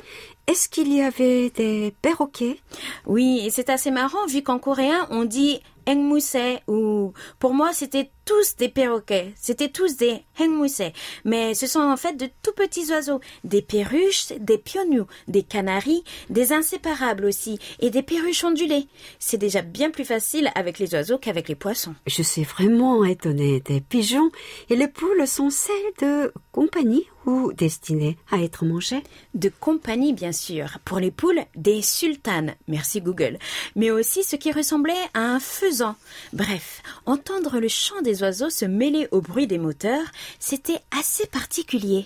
est-ce 0.47 0.69
qu'il 0.69 0.93
y 0.93 1.01
avait 1.01 1.49
des 1.49 1.93
perroquets? 2.01 2.59
Oui, 3.05 3.41
et 3.43 3.49
c'est 3.49 3.69
assez 3.69 3.91
marrant 3.91 4.25
vu 4.27 4.41
qu'en 4.41 4.59
coréen 4.59 5.05
on 5.09 5.25
dit 5.25 5.59
engmuse 5.85 6.37
ou 6.67 7.13
pour 7.39 7.53
moi 7.53 7.73
c'était 7.73 8.09
tous 8.25 8.55
des 8.57 8.69
perroquets, 8.69 9.33
c'était 9.35 9.69
tous 9.69 9.97
des 9.97 10.23
hengmuse, 10.39 10.81
mais 11.25 11.53
ce 11.53 11.67
sont 11.67 11.81
en 11.81 11.97
fait 11.97 12.13
de 12.13 12.27
tout 12.41 12.53
petits 12.55 12.91
oiseaux, 12.91 13.19
des 13.43 13.61
perruches, 13.61 14.33
des 14.39 14.57
pionniers, 14.57 15.03
des 15.27 15.43
canaris, 15.43 16.03
des 16.29 16.53
inséparables 16.53 17.25
aussi, 17.25 17.59
et 17.79 17.89
des 17.89 18.03
perruches 18.03 18.43
ondulées. 18.43 18.87
C'est 19.19 19.37
déjà 19.37 19.61
bien 19.61 19.91
plus 19.91 20.05
facile 20.05 20.51
avec 20.55 20.79
les 20.79 20.93
oiseaux 20.93 21.17
qu'avec 21.17 21.49
les 21.49 21.55
poissons. 21.55 21.95
Je 22.07 22.21
suis 22.21 22.43
vraiment 22.43 23.03
étonnée 23.03 23.59
des 23.61 23.81
pigeons 23.81 24.31
et 24.69 24.75
les 24.75 24.87
poules 24.87 25.27
sont 25.27 25.49
celles 25.49 25.73
de 26.01 26.31
compagnie 26.51 27.05
ou 27.25 27.53
destinées 27.53 28.17
à 28.31 28.41
être 28.41 28.65
mangées? 28.65 29.03
De 29.33 29.49
compagnie 29.59 30.13
bien 30.13 30.31
sûr, 30.31 30.77
pour 30.85 30.99
les 30.99 31.11
poules, 31.11 31.41
des 31.55 31.81
sultanes, 31.81 32.55
merci 32.67 33.01
Google, 33.01 33.37
mais 33.75 33.91
aussi 33.91 34.23
ce 34.23 34.35
qui 34.35 34.51
ressemblait 34.51 34.93
à 35.13 35.21
un 35.21 35.39
faisan. 35.39 35.95
Bref, 36.33 36.81
entendre 37.05 37.59
le 37.59 37.67
chant 37.67 38.01
des 38.01 38.12
oiseaux 38.21 38.49
se 38.49 38.65
mêler 38.65 39.07
au 39.11 39.21
bruit 39.21 39.47
des 39.47 39.57
moteurs, 39.57 40.05
c'était 40.39 40.81
assez 40.97 41.25
particulier. 41.25 42.05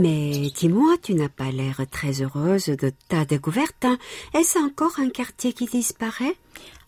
Mais 0.00 0.50
dis-moi, 0.56 0.96
tu 1.02 1.14
n'as 1.14 1.28
pas 1.28 1.50
l'air 1.50 1.82
très 1.90 2.22
heureuse 2.22 2.66
de 2.66 2.90
ta 3.08 3.26
découverte. 3.26 3.84
hein. 3.84 3.98
Est-ce 4.32 4.58
encore 4.58 4.98
un 4.98 5.10
quartier 5.10 5.52
qui 5.52 5.66
disparaît? 5.66 6.36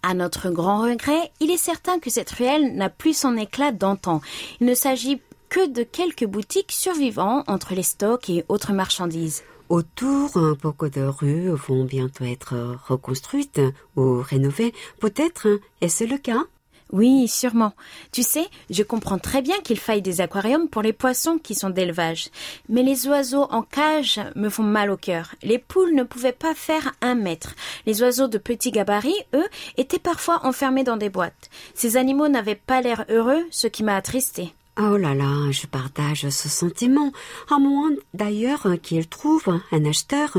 À 0.03 0.15
notre 0.15 0.49
grand 0.49 0.81
regret, 0.81 1.31
il 1.39 1.51
est 1.51 1.59
certain 1.59 1.99
que 1.99 2.09
cette 2.09 2.31
ruelle 2.31 2.75
n'a 2.75 2.89
plus 2.89 3.15
son 3.15 3.37
éclat 3.37 3.71
d'antan. 3.71 4.23
Il 4.61 4.67
ne 4.67 4.75
s'agit 4.75 5.21
que 5.51 5.69
de 5.69 5.83
quelques 5.83 6.25
boutiques 6.25 6.73
survivant 6.73 7.45
entre 7.49 7.75
les 7.75 7.83
stocks 7.83 8.31
et 8.31 8.47
autres 8.49 8.73
marchandises. 8.73 9.43
Autour, 9.69 10.39
hein, 10.39 10.57
beaucoup 10.63 10.89
de 10.89 11.03
rues 11.03 11.51
vont 11.51 11.85
bientôt 11.85 12.25
être 12.25 12.79
reconstruites 12.89 13.61
ou 13.97 14.23
rénovées. 14.23 14.73
Peut-être 15.01 15.49
hein, 15.49 15.59
est-ce 15.83 16.05
le 16.05 16.17
cas? 16.17 16.45
Oui, 16.93 17.27
sûrement. 17.27 17.73
Tu 18.13 18.23
sais, 18.23 18.47
je 18.69 18.83
comprends 18.83 19.19
très 19.19 19.41
bien 19.41 19.59
qu'il 19.61 19.81
faille 19.81 20.03
des 20.03 20.21
aquariums 20.21 20.69
pour 20.69 20.83
les 20.83 20.93
poissons 20.93 21.39
qui 21.39 21.55
sont 21.55 21.71
d'élevage. 21.71 22.29
Mais 22.69 22.83
les 22.83 23.09
oiseaux 23.09 23.47
en 23.51 23.63
cage 23.63 24.21
me 24.37 24.51
font 24.51 24.63
mal 24.63 24.91
au 24.91 24.99
cœur. 24.99 25.35
Les 25.43 25.59
poules 25.59 25.95
ne 25.95 26.03
pouvaient 26.03 26.33
pas 26.33 26.55
faire 26.55 26.93
un 27.01 27.15
mètre. 27.15 27.55
Les 27.87 28.03
oiseaux 28.03 28.29
de 28.29 28.37
petits 28.37 28.73
gabarits, 28.73 29.25
eux, 29.35 29.49
étaient 29.79 29.99
parfois 29.99 30.45
enfermés 30.45 30.85
dans 30.85 30.99
des 30.99 31.09
boîtes. 31.09 31.49
Ces 31.75 31.97
animaux 31.97 32.29
n'avaient 32.29 32.55
pas 32.55 32.83
l'air 32.83 33.07
heureux, 33.09 33.47
ce 33.51 33.69
qui 33.69 33.85
m'a 33.85 33.97
attristée. 33.97 34.55
Oh 34.79 34.97
là 34.97 35.15
là, 35.15 35.51
je 35.51 35.67
partage 35.67 36.29
ce 36.29 36.49
sentiment, 36.49 37.13
à 37.51 37.59
moins 37.59 37.91
d'ailleurs 38.15 38.67
qu'il 38.83 39.07
trouve 39.07 39.61
un 39.71 39.85
acheteur. 39.85 40.37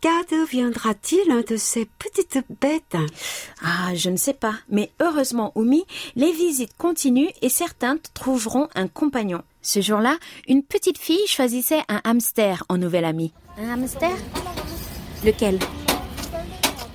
Qu'adviendra-t-il 0.00 1.44
de 1.44 1.56
ces 1.56 1.84
petites 1.84 2.38
bêtes? 2.60 2.96
Ah, 3.62 3.94
je 3.94 4.08
ne 4.08 4.16
sais 4.16 4.32
pas. 4.32 4.54
Mais 4.70 4.90
heureusement, 4.98 5.52
Oumi, 5.56 5.84
les 6.16 6.32
visites 6.32 6.74
continuent 6.78 7.28
et 7.42 7.50
certains 7.50 7.98
trouveront 8.14 8.68
un 8.74 8.88
compagnon. 8.88 9.42
Ce 9.60 9.82
jour-là, 9.82 10.16
une 10.48 10.62
petite 10.62 10.96
fille 10.96 11.26
choisissait 11.26 11.82
un 11.88 12.00
hamster 12.04 12.64
en 12.70 12.78
nouvel 12.78 13.04
ami. 13.04 13.34
Un 13.58 13.68
hamster? 13.74 14.16
Lequel? 15.22 15.58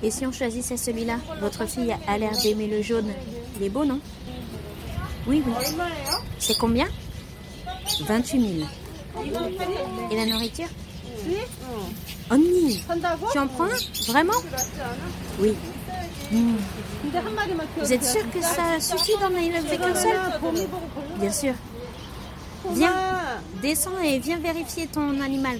Et 0.02 0.10
si 0.10 0.26
on 0.26 0.32
choisissait 0.32 0.76
celui-là? 0.76 1.18
Votre 1.40 1.64
fille 1.66 1.94
a 2.08 2.18
l'air 2.18 2.32
d'aimer 2.42 2.66
le 2.66 2.82
jaune. 2.82 3.12
Il 3.56 3.66
est 3.66 3.70
beau, 3.70 3.84
non? 3.84 4.00
Oui, 5.28 5.44
oui. 5.46 5.52
C'est 6.40 6.58
combien? 6.58 6.88
28 8.00 8.40
000. 8.40 8.68
Et 10.10 10.16
la 10.16 10.26
nourriture? 10.26 10.66
Onni, 12.30 12.82
tu 13.32 13.38
en 13.38 13.46
prends 13.46 13.64
un? 13.64 14.08
Vraiment? 14.08 14.32
Oui. 15.38 15.54
Hmm. 16.32 16.56
Vous 17.78 17.92
êtes 17.92 18.04
sûr 18.04 18.22
que 18.32 18.40
ça 18.40 18.80
suffit 18.80 19.16
d'en 19.20 19.30
élever 19.30 19.78
qu'un 19.78 19.94
seul 19.94 20.16
Bien 21.18 21.32
sûr. 21.32 21.54
Viens, 22.72 22.92
descends 23.62 24.00
et 24.02 24.18
viens 24.18 24.38
vérifier 24.38 24.88
ton 24.88 25.20
animal. 25.20 25.58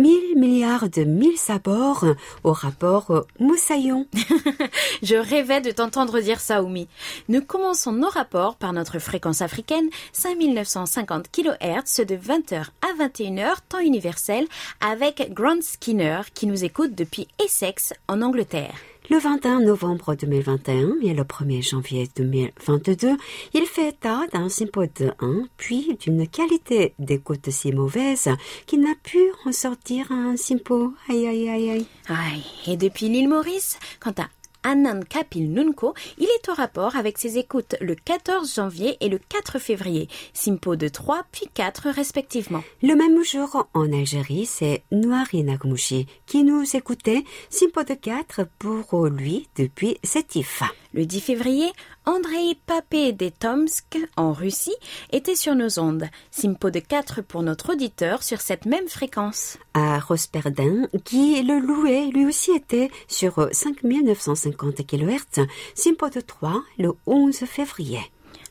Mille 0.00 0.38
milliards 0.38 0.88
de 0.88 1.04
mille 1.04 1.36
sabords 1.36 2.06
au 2.42 2.54
rapport 2.54 3.26
Moussaillon. 3.38 4.06
Je 5.02 5.14
rêvais 5.14 5.60
de 5.60 5.70
t'entendre 5.72 6.20
dire 6.20 6.40
ça, 6.40 6.62
Oumi. 6.62 6.88
Nous 7.28 7.42
commençons 7.42 7.92
nos 7.92 8.08
rapports 8.08 8.56
par 8.56 8.72
notre 8.72 8.98
fréquence 8.98 9.42
africaine, 9.42 9.90
5950 10.14 11.26
kHz 11.30 12.06
de 12.06 12.16
20h 12.16 12.68
à 12.80 13.04
21h, 13.06 13.56
temps 13.68 13.80
universel, 13.80 14.46
avec 14.80 15.34
Grant 15.34 15.60
Skinner 15.60 16.22
qui 16.32 16.46
nous 16.46 16.64
écoute 16.64 16.94
depuis 16.94 17.28
Essex, 17.38 17.92
en 18.08 18.22
Angleterre. 18.22 18.89
Le 19.10 19.18
21 19.18 19.62
novembre 19.62 20.14
2021 20.14 21.00
et 21.02 21.14
le 21.14 21.24
1er 21.24 21.68
janvier 21.68 22.08
2022, 22.14 23.16
il 23.54 23.66
fait 23.66 23.88
état 23.88 24.20
d'un 24.32 24.48
sympode 24.48 25.16
1, 25.18 25.46
puis 25.56 25.98
d'une 26.00 26.28
qualité 26.28 26.94
d'écoute 27.00 27.50
si 27.50 27.72
mauvaise 27.72 28.28
qu'il 28.66 28.82
n'a 28.82 28.94
pu 29.02 29.18
en 29.44 29.50
sortir 29.50 30.12
un 30.12 30.36
simpo. 30.36 30.94
Aïe 31.08 31.26
aïe 31.26 31.48
aïe 31.48 31.70
aïe. 31.70 31.86
Aïe, 32.08 32.44
et 32.68 32.76
depuis 32.76 33.08
l'île 33.08 33.28
Maurice, 33.28 33.80
quant 33.98 34.14
à 34.16 34.28
Anand 34.62 35.00
Kapil 35.08 35.52
Nunko, 35.52 35.94
il 36.18 36.24
est 36.24 36.48
au 36.48 36.54
rapport 36.54 36.96
avec 36.96 37.18
ses 37.18 37.38
écoutes 37.38 37.76
le 37.80 37.94
14 37.94 38.54
janvier 38.54 38.96
et 39.00 39.08
le 39.08 39.18
4 39.18 39.58
février, 39.58 40.08
Simpo 40.34 40.76
de 40.76 40.88
3 40.88 41.24
puis 41.32 41.46
4 41.52 41.90
respectivement. 41.90 42.62
Le 42.82 42.94
même 42.94 43.24
jour, 43.24 43.68
en 43.74 43.92
Algérie, 43.92 44.46
c'est 44.46 44.82
Noiri 44.92 45.42
Nagmouchi 45.42 46.06
qui 46.26 46.44
nous 46.44 46.64
écoutait, 46.76 47.24
Simpo 47.48 47.82
de 47.82 47.94
4 47.94 48.46
pour 48.58 49.06
lui 49.06 49.48
depuis 49.56 49.98
Sétif. 50.04 50.62
Le 50.92 51.06
10 51.06 51.20
février, 51.20 51.70
Andrei 52.06 52.56
Papé 52.66 53.12
des 53.12 53.30
Tomsk, 53.30 53.98
en 54.16 54.32
Russie, 54.32 54.74
était 55.12 55.36
sur 55.36 55.54
nos 55.54 55.78
ondes. 55.78 56.06
Simpo 56.30 56.70
de 56.70 56.80
4 56.80 57.20
pour 57.20 57.42
notre 57.42 57.74
auditeur 57.74 58.22
sur 58.22 58.40
cette 58.40 58.64
même 58.64 58.88
fréquence. 58.88 59.58
À 59.74 59.98
Rosperdin, 59.98 60.88
qui 61.04 61.42
le 61.42 61.58
louait, 61.58 62.06
lui 62.06 62.24
aussi 62.24 62.52
était 62.52 62.90
sur 63.06 63.48
5950 63.52 64.86
kHz, 64.86 65.46
Simpo 65.74 66.08
de 66.08 66.20
3 66.20 66.62
le 66.78 66.92
11 67.06 67.36
février. 67.44 68.00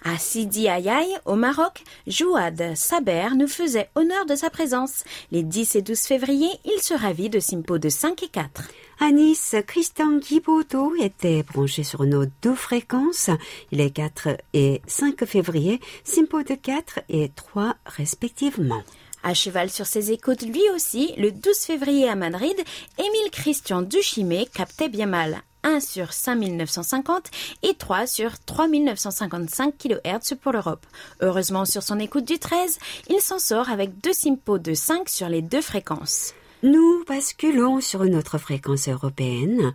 À 0.03 0.17
Sidi 0.17 0.69
Ayaï, 0.69 1.07
au 1.25 1.35
Maroc, 1.35 1.83
Jouad 2.07 2.73
Saber 2.75 3.29
nous 3.35 3.47
faisait 3.47 3.89
honneur 3.95 4.25
de 4.25 4.35
sa 4.35 4.49
présence. 4.49 5.03
Les 5.31 5.43
10 5.43 5.75
et 5.75 5.81
12 5.81 5.99
février, 5.99 6.49
il 6.63 6.79
se 6.81 6.93
ravit 6.93 7.29
de 7.29 7.39
Simpo 7.39 7.77
de 7.77 7.89
5 7.89 8.23
et 8.23 8.29
4. 8.29 8.69
À 9.01 9.12
Nice, 9.12 9.55
Christian 9.67 10.17
Guibaudot 10.17 10.95
était 10.95 11.43
branché 11.43 11.83
sur 11.83 12.03
nos 12.03 12.25
deux 12.41 12.55
fréquences, 12.55 13.29
les 13.71 13.91
4 13.91 14.38
et 14.53 14.81
5 14.88 15.25
février, 15.25 15.81
Simpo 16.05 16.43
de 16.43 16.55
4 16.55 17.01
et 17.09 17.29
3 17.35 17.75
respectivement. 17.85 18.81
À 19.21 19.33
cheval 19.33 19.69
sur 19.69 19.85
ses 19.85 20.13
écoutes 20.13 20.43
lui 20.43 20.62
aussi, 20.73 21.13
le 21.17 21.31
12 21.31 21.57
février 21.57 22.07
à 22.07 22.15
Madrid, 22.15 22.55
Émile 22.97 23.31
Christian 23.31 23.81
Duchimé 23.81 24.47
captait 24.53 24.88
bien 24.88 25.07
mal 25.07 25.41
1 25.63 25.80
sur 25.80 26.13
5950 26.13 27.30
et 27.63 27.74
3 27.74 28.08
sur 28.08 28.39
3955 28.39 29.74
kHz 29.78 30.36
pour 30.41 30.52
l'Europe. 30.52 30.86
Heureusement 31.22 31.65
sur 31.65 31.84
son 31.84 32.00
écoute 32.00 32.26
du 32.26 32.39
13, 32.39 32.80
il 33.10 33.19
s'en 33.22 33.39
sort 33.39 33.69
avec 33.69 34.00
deux 34.02 34.13
simpos 34.13 34.60
de 34.60 34.74
5 34.74 35.10
sur 35.10 35.30
les 35.30 35.41
deux 35.41 35.62
fréquences. 35.62 36.34
Nous 36.63 37.04
basculons 37.08 37.80
sur 37.82 38.04
notre 38.06 38.38
fréquence 38.38 38.88
européenne. 38.88 39.74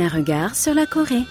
Un 0.00 0.06
regard 0.06 0.54
sur 0.54 0.74
la 0.74 0.86
Corée. 0.86 1.24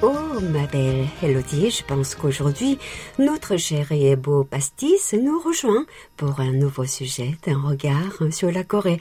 Oh, 0.00 0.40
ma 0.40 0.66
belle 0.66 1.04
Elodie, 1.22 1.70
je 1.70 1.84
pense 1.84 2.14
qu'aujourd'hui, 2.14 2.78
notre 3.18 3.58
cher 3.58 3.92
et 3.92 4.16
beau 4.16 4.44
pastis 4.44 5.12
nous 5.12 5.38
rejoint 5.40 5.84
pour 6.16 6.40
un 6.40 6.52
nouveau 6.52 6.86
sujet 6.86 7.36
d'un 7.46 7.60
regard 7.60 8.32
sur 8.32 8.50
la 8.50 8.64
Corée. 8.64 8.98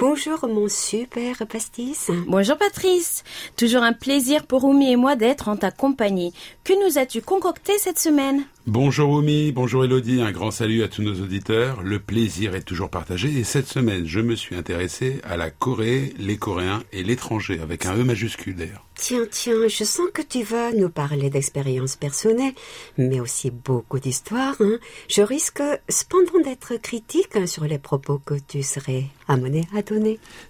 Bonjour 0.00 0.48
mon 0.48 0.66
super 0.66 1.46
pastis. 1.46 2.10
Bonjour 2.26 2.56
Patrice. 2.56 3.22
Toujours 3.58 3.82
un 3.82 3.92
plaisir 3.92 4.46
pour 4.46 4.64
Oumi 4.64 4.90
et 4.90 4.96
moi 4.96 5.14
d'être 5.14 5.48
en 5.48 5.58
ta 5.58 5.70
compagnie. 5.70 6.32
Que 6.64 6.72
nous 6.82 6.96
as-tu 6.96 7.20
concocté 7.20 7.76
cette 7.76 7.98
semaine? 7.98 8.46
Bonjour 8.66 9.10
Oumi, 9.10 9.52
bonjour 9.52 9.84
Elodie, 9.84 10.20
un 10.20 10.32
grand 10.32 10.50
salut 10.50 10.82
à 10.82 10.88
tous 10.88 11.02
nos 11.02 11.20
auditeurs. 11.20 11.82
Le 11.82 11.98
plaisir 11.98 12.54
est 12.54 12.62
toujours 12.62 12.88
partagé 12.88 13.28
et 13.38 13.44
cette 13.44 13.66
semaine, 13.66 14.06
je 14.06 14.20
me 14.20 14.36
suis 14.36 14.54
intéressé 14.54 15.20
à 15.24 15.36
la 15.36 15.50
Corée, 15.50 16.14
les 16.18 16.36
Coréens 16.36 16.82
et 16.92 17.02
l'étranger, 17.02 17.58
avec 17.60 17.86
un 17.86 17.96
E 17.96 18.04
majuscule 18.04 18.56
d'ailleurs. 18.56 18.86
Tiens, 18.94 19.26
tiens, 19.30 19.66
je 19.66 19.82
sens 19.82 20.08
que 20.12 20.20
tu 20.20 20.42
vas 20.42 20.72
nous 20.72 20.90
parler 20.90 21.30
d'expériences 21.30 21.96
personnelles, 21.96 22.52
mais 22.98 23.18
aussi 23.18 23.50
beaucoup 23.50 23.98
d'histoires. 23.98 24.56
Hein. 24.60 24.78
Je 25.08 25.22
risque 25.22 25.62
cependant 25.88 26.38
d'être 26.44 26.76
critique 26.76 27.48
sur 27.48 27.64
les 27.64 27.78
propos 27.78 28.18
que 28.18 28.34
tu 28.46 28.62
serais 28.62 29.04
amené 29.26 29.66
à 29.74 29.82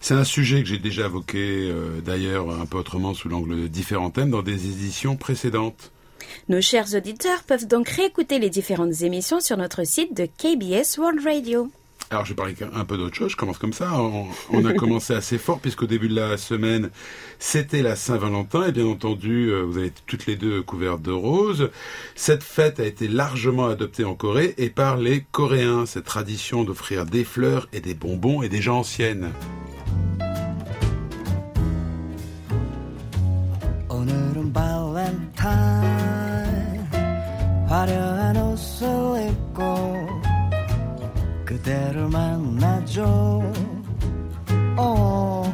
C'est 0.00 0.14
un 0.14 0.24
sujet 0.24 0.62
que 0.62 0.68
j'ai 0.68 0.79
déjà 0.79 1.07
évoqué 1.07 1.70
euh, 1.70 2.00
d'ailleurs 2.00 2.50
un 2.50 2.66
peu 2.66 2.79
autrement 2.79 3.14
sous 3.14 3.29
l'angle 3.29 3.62
de 3.62 3.66
différents 3.66 4.11
thèmes 4.11 4.31
dans 4.31 4.42
des 4.42 4.66
éditions 4.66 5.16
précédentes. 5.16 5.92
Nos 6.48 6.61
chers 6.61 6.94
auditeurs 6.94 7.42
peuvent 7.44 7.66
donc 7.66 7.88
réécouter 7.88 8.38
les 8.38 8.50
différentes 8.50 9.03
émissions 9.03 9.40
sur 9.40 9.57
notre 9.57 9.85
site 9.85 10.16
de 10.16 10.26
KBS 10.26 10.98
World 10.98 11.24
Radio. 11.24 11.70
Alors 12.12 12.24
je 12.24 12.30
vais 12.30 12.34
parler 12.34 12.56
un 12.74 12.84
peu 12.84 12.96
d'autre 12.98 13.14
chose, 13.14 13.30
je 13.30 13.36
commence 13.36 13.58
comme 13.58 13.72
ça. 13.72 13.92
On, 13.94 14.26
on 14.50 14.64
a 14.64 14.72
commencé 14.74 15.14
assez 15.14 15.38
fort 15.38 15.60
puisqu'au 15.60 15.86
début 15.86 16.08
de 16.08 16.16
la 16.16 16.36
semaine, 16.36 16.90
c'était 17.38 17.82
la 17.82 17.94
Saint-Valentin 17.94 18.66
et 18.66 18.72
bien 18.72 18.86
entendu, 18.86 19.50
euh, 19.52 19.62
vous 19.62 19.78
avez 19.78 19.86
été 19.86 20.02
toutes 20.06 20.26
les 20.26 20.34
deux 20.34 20.60
couvertes 20.60 21.02
de 21.02 21.12
rose. 21.12 21.70
Cette 22.16 22.42
fête 22.42 22.80
a 22.80 22.84
été 22.84 23.06
largement 23.06 23.68
adoptée 23.68 24.02
en 24.02 24.16
Corée 24.16 24.54
et 24.58 24.70
par 24.70 24.96
les 24.96 25.24
Coréens, 25.30 25.86
cette 25.86 26.04
tradition 26.04 26.64
d'offrir 26.64 27.06
des 27.06 27.22
fleurs 27.22 27.68
et 27.72 27.80
des 27.80 27.94
bonbons 27.94 28.42
et 28.42 28.48
des 28.48 28.60
gens 28.60 28.80
anciennes. 28.80 29.30
그대를 41.49 42.07
만나죠 42.07 43.53
oh, 44.77 45.45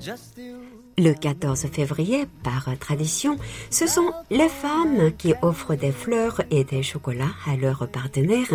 Just 0.00 0.40
you 0.40 0.62
Le 0.98 1.14
14 1.14 1.68
février, 1.68 2.26
par 2.42 2.68
tradition, 2.78 3.38
ce 3.70 3.86
sont 3.86 4.12
les 4.30 4.50
femmes 4.50 5.10
qui 5.16 5.32
offrent 5.40 5.74
des 5.74 5.90
fleurs 5.90 6.42
et 6.50 6.64
des 6.64 6.82
chocolats 6.82 7.34
à 7.46 7.56
leurs 7.56 7.88
partenaires, 7.88 8.52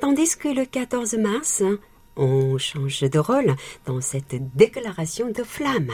tandis 0.00 0.36
que 0.36 0.48
le 0.48 0.64
14 0.64 1.14
mars, 1.18 1.62
on 2.19 2.57
change 2.57 3.01
de 3.01 3.19
rôle 3.19 3.55
dans 3.85 4.01
cette 4.01 4.35
déclaration 4.55 5.31
de 5.31 5.43
flamme. 5.43 5.91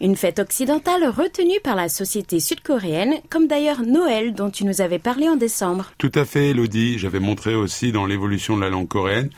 Une 0.00 0.16
fête 0.16 0.38
occidentale 0.38 1.04
retenue 1.08 1.60
par 1.64 1.74
la 1.74 1.88
société 1.88 2.40
sud-coréenne, 2.40 3.14
comme 3.30 3.46
d'ailleurs 3.46 3.82
Noël 3.82 4.34
dont 4.34 4.50
tu 4.50 4.64
nous 4.64 4.80
avais 4.80 4.98
parlé 4.98 5.28
en 5.28 5.36
décembre. 5.36 5.92
Tout 5.98 6.12
à 6.14 6.24
fait, 6.24 6.50
Elodie. 6.50 6.98
J'avais 6.98 7.20
montré 7.20 7.54
aussi 7.54 7.90
dans 7.90 8.06
l'évolution 8.06 8.56
de 8.56 8.62
la 8.62 8.70
langue 8.70 8.88
coréenne 8.88 9.30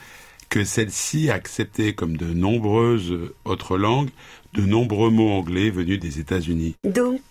que 0.49 0.63
celle-ci 0.63 1.31
acceptait 1.31 1.93
comme 1.93 2.17
de 2.17 2.27
nombreuses 2.27 3.31
autres 3.45 3.77
langues 3.77 4.11
de 4.55 4.61
nombreux 4.65 5.09
mots 5.09 5.29
anglais 5.31 5.69
venus 5.69 5.99
des 5.99 6.19
États-Unis. 6.19 6.75
Donc, 6.83 7.21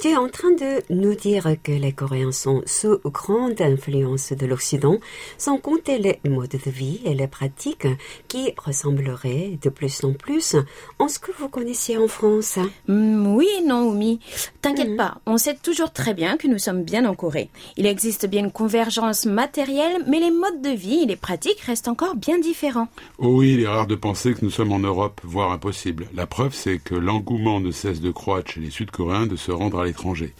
tu 0.00 0.08
es 0.08 0.16
en 0.16 0.28
train 0.28 0.50
de 0.52 0.82
nous 0.94 1.14
dire 1.14 1.46
que 1.62 1.72
les 1.72 1.92
Coréens 1.92 2.32
sont 2.32 2.62
sous 2.66 2.98
grande 3.04 3.60
influence 3.60 4.32
de 4.32 4.46
l'Occident, 4.46 4.98
sans 5.38 5.58
compter 5.58 5.98
les 5.98 6.18
modes 6.28 6.50
de 6.64 6.70
vie 6.70 7.00
et 7.04 7.14
les 7.14 7.26
pratiques 7.26 7.86
qui 8.28 8.52
ressembleraient 8.56 9.58
de 9.60 9.68
plus 9.68 10.04
en 10.04 10.12
plus 10.12 10.56
en 10.98 11.08
ce 11.08 11.18
que 11.18 11.30
vous 11.38 11.48
connaissiez 11.48 11.96
en 11.98 12.08
France. 12.08 12.58
Hmm, 12.88 13.26
oui, 13.34 13.46
non, 13.66 13.88
Oumi. 13.88 14.20
T'inquiète 14.60 14.90
Mhm. 14.90 14.96
pas, 14.96 15.18
on 15.26 15.36
sait 15.38 15.56
toujours 15.62 15.92
très 15.92 16.14
bien 16.14 16.36
que 16.36 16.46
nous 16.48 16.58
sommes 16.58 16.82
bien 16.82 17.04
en 17.04 17.14
Corée. 17.14 17.50
Il 17.76 17.86
existe 17.86 18.26
bien 18.26 18.44
une 18.44 18.52
convergence 18.52 19.26
matérielle, 19.26 20.02
mais 20.06 20.20
les 20.20 20.30
modes 20.30 20.62
de 20.62 20.70
vie 20.70 21.02
et 21.02 21.06
les 21.06 21.16
pratiques 21.16 21.60
restent 21.60 21.88
encore 21.88 22.16
bien 22.16 22.38
différents. 22.38 22.88
Oh 23.18 23.28
oui, 23.38 23.54
il 23.54 23.60
est 23.60 23.66
rare 23.68 23.86
de 23.86 23.94
penser 23.94 24.34
que 24.34 24.44
nous 24.44 24.50
sommes 24.50 24.72
en 24.72 24.78
Europe, 24.78 25.20
voire 25.24 25.52
impossible. 25.52 26.06
La 26.14 26.26
preuve, 26.26 26.54
c'est 26.62 26.78
que 26.78 26.94
l'engouement 26.94 27.58
ne 27.58 27.72
cesse 27.72 28.00
de 28.00 28.12
croître 28.12 28.52
chez 28.52 28.60
les 28.60 28.70
Sud-Coréens 28.70 29.26
de 29.26 29.34
se 29.34 29.50
rendre 29.50 29.80
à 29.80 29.84
l'étranger. 29.84 30.32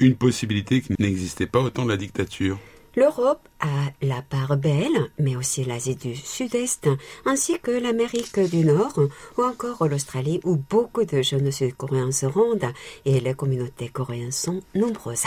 Une 0.00 0.14
possibilité 0.14 0.80
qui 0.80 0.94
n'existait 0.98 1.46
pas 1.46 1.60
au 1.60 1.68
temps 1.68 1.84
de 1.84 1.90
la 1.90 1.98
dictature. 1.98 2.58
L'Europe 2.96 3.46
a 3.60 3.92
la 4.00 4.22
part 4.22 4.56
belle, 4.56 5.10
mais 5.18 5.36
aussi 5.36 5.64
l'Asie 5.64 5.96
du 5.96 6.16
Sud-Est, 6.16 6.88
ainsi 7.26 7.58
que 7.60 7.70
l'Amérique 7.70 8.40
du 8.40 8.64
Nord, 8.64 8.98
ou 9.36 9.42
encore 9.42 9.86
l'Australie, 9.86 10.40
où 10.42 10.56
beaucoup 10.70 11.04
de 11.04 11.20
jeunes 11.20 11.52
Sud-Coréens 11.52 12.12
se 12.12 12.26
rendent, 12.26 12.72
et 13.04 13.20
les 13.20 13.34
communautés 13.34 13.88
coréennes 13.88 14.32
sont 14.32 14.62
nombreuses. 14.74 15.24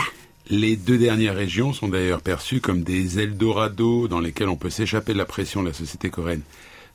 Les 0.50 0.74
deux 0.74 0.98
dernières 0.98 1.36
régions 1.36 1.72
sont 1.72 1.88
d'ailleurs 1.88 2.20
perçues 2.20 2.60
comme 2.60 2.82
des 2.82 3.20
Eldorado 3.20 4.08
dans 4.08 4.20
lesquelles 4.20 4.48
on 4.48 4.56
peut 4.56 4.70
s'échapper 4.70 5.12
de 5.12 5.18
la 5.18 5.24
pression 5.24 5.62
de 5.62 5.68
la 5.68 5.72
société 5.72 6.10
coréenne. 6.10 6.42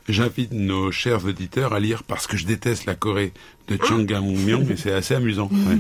J'invite 0.08 0.54
nos 0.54 0.89
chers 0.89 1.26
auditeurs 1.26 1.74
à 1.74 1.80
lire 1.82 2.04
Parce 2.04 2.28
que 2.28 2.38
je 2.38 2.46
déteste 2.46 2.86
la 2.86 2.96
Corée 2.96 3.34
de 3.67 3.77
Chang 3.84 4.03
Gang-myung, 4.03 4.65
mais 4.67 4.77
c'est 4.77 4.93
assez 4.93 5.15
amusant. 5.15 5.49
ouais. 5.51 5.77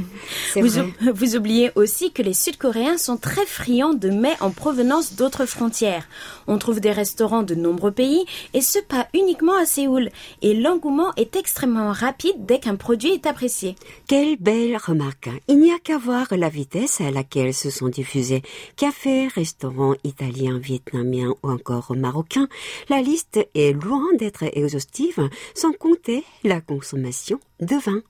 C'est 0.53 0.61
Vous, 0.61 0.91
vous 1.13 1.35
oubliez 1.35 1.71
aussi 1.75 2.11
que 2.11 2.21
les 2.21 2.33
Sud-Coréens 2.33 2.97
sont 2.97 3.17
très 3.17 3.45
friands 3.45 3.93
de 3.93 4.09
mets 4.09 4.35
en 4.41 4.51
provenance 4.51 5.15
d'autres 5.15 5.45
frontières. 5.45 6.07
On 6.47 6.57
trouve 6.57 6.79
des 6.79 6.91
restaurants 6.91 7.43
de 7.43 7.55
nombreux 7.55 7.91
pays, 7.91 8.25
et 8.53 8.61
ce 8.61 8.79
pas 8.79 9.07
uniquement 9.13 9.57
à 9.57 9.65
Séoul. 9.65 10.09
Et 10.41 10.53
l'engouement 10.53 11.13
est 11.15 11.35
extrêmement 11.35 11.91
rapide 11.91 12.45
dès 12.45 12.59
qu'un 12.59 12.75
produit 12.75 13.11
est 13.11 13.25
apprécié. 13.25 13.75
Quelle 14.07 14.37
belle 14.37 14.77
remarque. 14.77 15.29
Il 15.47 15.59
n'y 15.59 15.71
a 15.71 15.79
qu'à 15.79 15.97
voir 15.97 16.27
la 16.31 16.49
vitesse 16.49 17.01
à 17.01 17.11
laquelle 17.11 17.53
se 17.53 17.69
sont 17.69 17.87
diffusés 17.87 18.41
cafés, 18.75 19.27
restaurants 19.27 19.95
italiens, 20.03 20.57
vietnamiens 20.57 21.33
ou 21.43 21.49
encore 21.49 21.95
marocains. 21.95 22.47
La 22.89 23.01
liste 23.01 23.39
est 23.55 23.73
loin 23.73 24.05
d'être 24.17 24.43
exhaustive, 24.43 25.29
sans 25.55 25.71
compter 25.71 26.23
la 26.43 26.61
consommation 26.61 27.39
de 27.59 27.75
vin. 27.75 28.01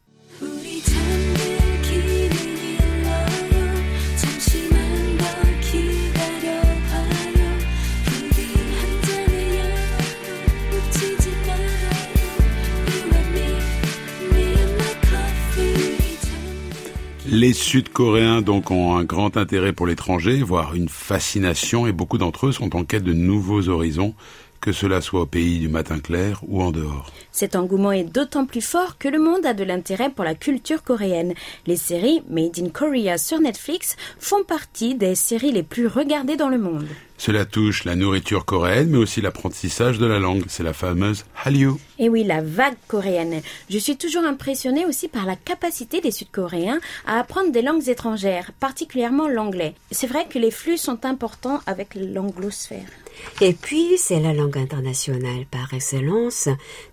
Les 17.30 17.54
Sud-Coréens 17.54 18.42
donc 18.42 18.72
ont 18.72 18.96
un 18.96 19.04
grand 19.04 19.38
intérêt 19.38 19.74
pour 19.74 19.86
l'étranger, 19.86 20.42
voire 20.42 20.74
une 20.74 20.90
fascination, 20.90 21.86
et 21.86 21.92
beaucoup 21.92 22.18
d'entre 22.18 22.48
eux 22.48 22.52
sont 22.52 22.76
en 22.76 22.84
quête 22.84 23.04
de 23.04 23.14
nouveaux 23.14 23.70
horizons 23.70 24.16
que 24.60 24.72
cela 24.72 25.02
soit 25.02 25.22
au 25.22 25.26
pays 25.26 25.60
du 25.60 25.70
matin 25.70 26.00
clair 26.00 26.42
ou 26.48 26.62
en 26.62 26.72
dehors. 26.72 27.12
Cet 27.32 27.56
engouement 27.56 27.92
est 27.92 28.04
d'autant 28.04 28.46
plus 28.46 28.62
fort 28.62 28.98
que 28.98 29.08
le 29.08 29.20
monde 29.20 29.46
a 29.46 29.54
de 29.54 29.64
l'intérêt 29.64 30.10
pour 30.10 30.26
la 30.26 30.36
culture 30.36 30.84
coréenne. 30.84 31.34
Les 31.66 31.78
séries 31.78 32.24
Made 32.30 32.60
in 32.60 32.70
Korea 32.70 33.18
sur 33.18 33.40
Netflix 33.40 33.96
font 34.20 34.44
partie 34.44 34.96
des 34.96 35.16
séries 35.16 35.52
les 35.52 35.64
plus 35.64 35.88
regardées 35.88 36.36
dans 36.36 36.50
le 36.50 36.58
monde. 36.58 36.88
Cela 37.20 37.46
touche 37.46 37.84
la 37.84 37.96
nourriture 37.96 38.46
coréenne, 38.46 38.90
mais 38.92 38.98
aussi 38.98 39.22
l'apprentissage 39.22 39.98
de 39.98 40.06
la 40.06 40.20
langue. 40.20 40.44
C'est 40.48 40.64
la 40.64 40.74
fameuse 40.74 41.26
Hallyu. 41.44 41.72
Et 41.98 42.10
oui, 42.10 42.24
la 42.24 42.42
vague 42.42 42.78
coréenne. 42.88 43.42
Je 43.72 43.78
suis 43.80 43.98
toujours 43.98 44.24
impressionnée 44.24 44.86
aussi 44.86 45.08
par 45.08 45.26
la 45.26 45.36
capacité 45.36 46.00
des 46.00 46.12
Sud-Coréens 46.12 46.80
à 47.08 47.20
apprendre 47.20 47.52
des 47.52 47.64
langues 47.64 47.90
étrangères, 47.90 48.52
particulièrement 48.60 49.28
l'anglais. 49.28 49.74
C'est 49.90 50.08
vrai 50.08 50.28
que 50.30 50.38
les 50.38 50.52
flux 50.52 50.78
sont 50.78 51.06
importants 51.06 51.60
avec 51.66 51.96
l'anglosphère. 51.96 52.86
Et 53.42 53.54
puis, 53.54 53.98
c'est 53.98 54.20
la 54.20 54.34
langue 54.34 54.58
internationale 54.58 55.46
par 55.50 55.74
excellence, 55.74 56.50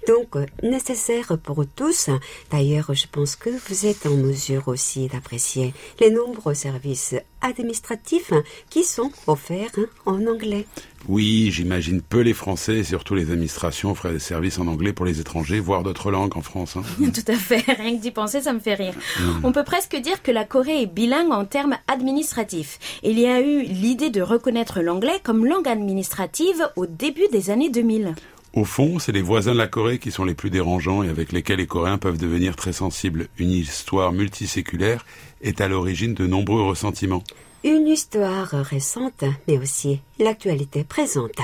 donc 0.06 0.36
euh, 0.36 0.46
nécessaire 0.62 1.38
pour 1.42 1.64
tous. 1.74 2.10
D'ailleurs, 2.50 2.92
je 2.94 3.06
pense 3.10 3.36
que 3.36 3.50
vous 3.50 3.86
êtes 3.86 4.06
en 4.06 4.16
mesure 4.16 4.68
aussi 4.68 5.08
d'apprécier 5.08 5.74
les 6.00 6.10
nombreux 6.10 6.54
services 6.54 7.14
administratifs 7.44 8.32
qui 8.70 8.82
sont 8.84 9.10
offerts 9.26 9.70
hein, 9.78 9.86
en 10.06 10.26
anglais. 10.26 10.66
Oui, 11.06 11.50
j'imagine 11.52 12.00
peu 12.00 12.20
les 12.20 12.32
Français 12.32 12.76
et 12.76 12.84
surtout 12.84 13.14
les 13.14 13.30
administrations 13.30 13.90
offraient 13.90 14.12
des 14.14 14.18
services 14.18 14.58
en 14.58 14.66
anglais 14.66 14.94
pour 14.94 15.04
les 15.04 15.20
étrangers, 15.20 15.60
voire 15.60 15.82
d'autres 15.82 16.10
langues 16.10 16.34
en 16.36 16.40
France. 16.40 16.76
hein. 16.76 16.82
Tout 17.14 17.30
à 17.30 17.34
fait, 17.34 17.62
rien 17.72 17.96
que 17.96 18.00
d'y 18.00 18.10
penser, 18.10 18.40
ça 18.40 18.54
me 18.54 18.58
fait 18.58 18.74
rire. 18.74 18.94
On 19.42 19.52
peut 19.52 19.64
presque 19.64 19.96
dire 19.96 20.22
que 20.22 20.30
la 20.30 20.44
Corée 20.44 20.80
est 20.82 20.86
bilingue 20.86 21.30
en 21.30 21.44
termes 21.44 21.76
administratifs. 21.88 22.78
Il 23.02 23.18
y 23.18 23.26
a 23.26 23.40
eu 23.42 23.62
l'idée 23.62 24.08
de 24.08 24.22
reconnaître 24.22 24.80
l'anglais 24.80 25.20
comme 25.22 25.44
langue 25.44 25.68
administrative 25.68 26.66
au 26.76 26.86
début 26.86 27.28
des 27.30 27.50
années 27.50 27.68
2000. 27.70 28.14
Au 28.54 28.64
fond, 28.64 29.00
c'est 29.00 29.10
les 29.10 29.20
voisins 29.20 29.52
de 29.52 29.58
la 29.58 29.66
Corée 29.66 29.98
qui 29.98 30.12
sont 30.12 30.24
les 30.24 30.34
plus 30.34 30.48
dérangeants 30.48 31.02
et 31.02 31.08
avec 31.08 31.32
lesquels 31.32 31.58
les 31.58 31.66
Coréens 31.66 31.98
peuvent 31.98 32.18
devenir 32.18 32.54
très 32.54 32.72
sensibles. 32.72 33.26
Une 33.36 33.50
histoire 33.50 34.12
multiséculaire 34.12 35.04
est 35.42 35.60
à 35.60 35.66
l'origine 35.66 36.14
de 36.14 36.24
nombreux 36.28 36.62
ressentiments. 36.62 37.24
Une 37.64 37.88
histoire 37.88 38.50
récente, 38.50 39.24
mais 39.48 39.58
aussi 39.58 40.02
l'actualité 40.20 40.84
présente. 40.84 41.40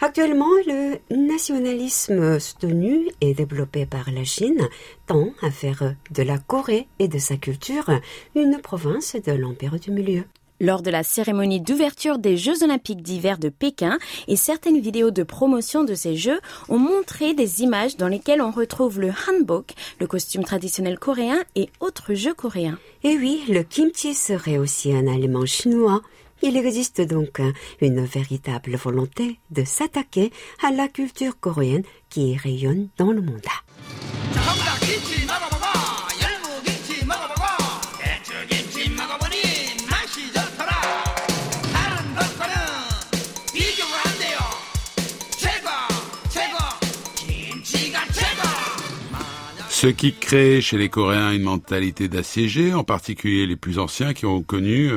Actuellement, 0.00 0.50
le 0.66 0.98
nationalisme 1.14 2.40
soutenu 2.40 3.06
et 3.20 3.32
développé 3.32 3.86
par 3.86 4.10
la 4.10 4.24
Chine 4.24 4.68
tend 5.06 5.30
à 5.42 5.52
faire 5.52 5.94
de 6.10 6.22
la 6.24 6.38
Corée 6.38 6.88
et 6.98 7.06
de 7.06 7.18
sa 7.18 7.36
culture 7.36 7.90
une 8.34 8.58
province 8.60 9.14
de 9.14 9.32
l'Empire 9.32 9.78
du 9.78 9.92
Milieu. 9.92 10.24
Lors 10.62 10.82
de 10.82 10.90
la 10.90 11.02
cérémonie 11.02 11.62
d'ouverture 11.62 12.18
des 12.18 12.36
Jeux 12.36 12.62
olympiques 12.62 13.02
d'hiver 13.02 13.38
de 13.38 13.48
Pékin 13.48 13.98
et 14.28 14.36
certaines 14.36 14.78
vidéos 14.78 15.10
de 15.10 15.22
promotion 15.22 15.84
de 15.84 15.94
ces 15.94 16.16
Jeux 16.16 16.38
ont 16.68 16.78
montré 16.78 17.32
des 17.32 17.62
images 17.62 17.96
dans 17.96 18.08
lesquelles 18.08 18.42
on 18.42 18.50
retrouve 18.50 19.00
le 19.00 19.10
hanbok, 19.26 19.72
le 20.00 20.06
costume 20.06 20.44
traditionnel 20.44 20.98
coréen 20.98 21.42
et 21.56 21.70
autres 21.80 22.12
jeux 22.12 22.34
coréens. 22.34 22.78
Et 23.04 23.16
oui, 23.16 23.42
le 23.48 23.62
kimchi 23.62 24.12
serait 24.12 24.58
aussi 24.58 24.92
un 24.92 25.06
aliment 25.06 25.46
chinois. 25.46 26.02
Il 26.42 26.58
existe 26.58 27.00
donc 27.00 27.40
une 27.80 28.04
véritable 28.04 28.76
volonté 28.76 29.40
de 29.50 29.64
s'attaquer 29.64 30.30
à 30.62 30.70
la 30.70 30.88
culture 30.88 31.40
coréenne 31.40 31.84
qui 32.10 32.36
rayonne 32.36 32.88
dans 32.98 33.12
le 33.12 33.22
monde. 33.22 33.40
Ce 49.80 49.86
qui 49.86 50.12
crée 50.12 50.60
chez 50.60 50.76
les 50.76 50.90
Coréens 50.90 51.32
une 51.32 51.40
mentalité 51.40 52.06
d'assiégés, 52.06 52.74
en 52.74 52.84
particulier 52.84 53.46
les 53.46 53.56
plus 53.56 53.78
anciens 53.78 54.12
qui 54.12 54.26
ont 54.26 54.42
connu 54.42 54.90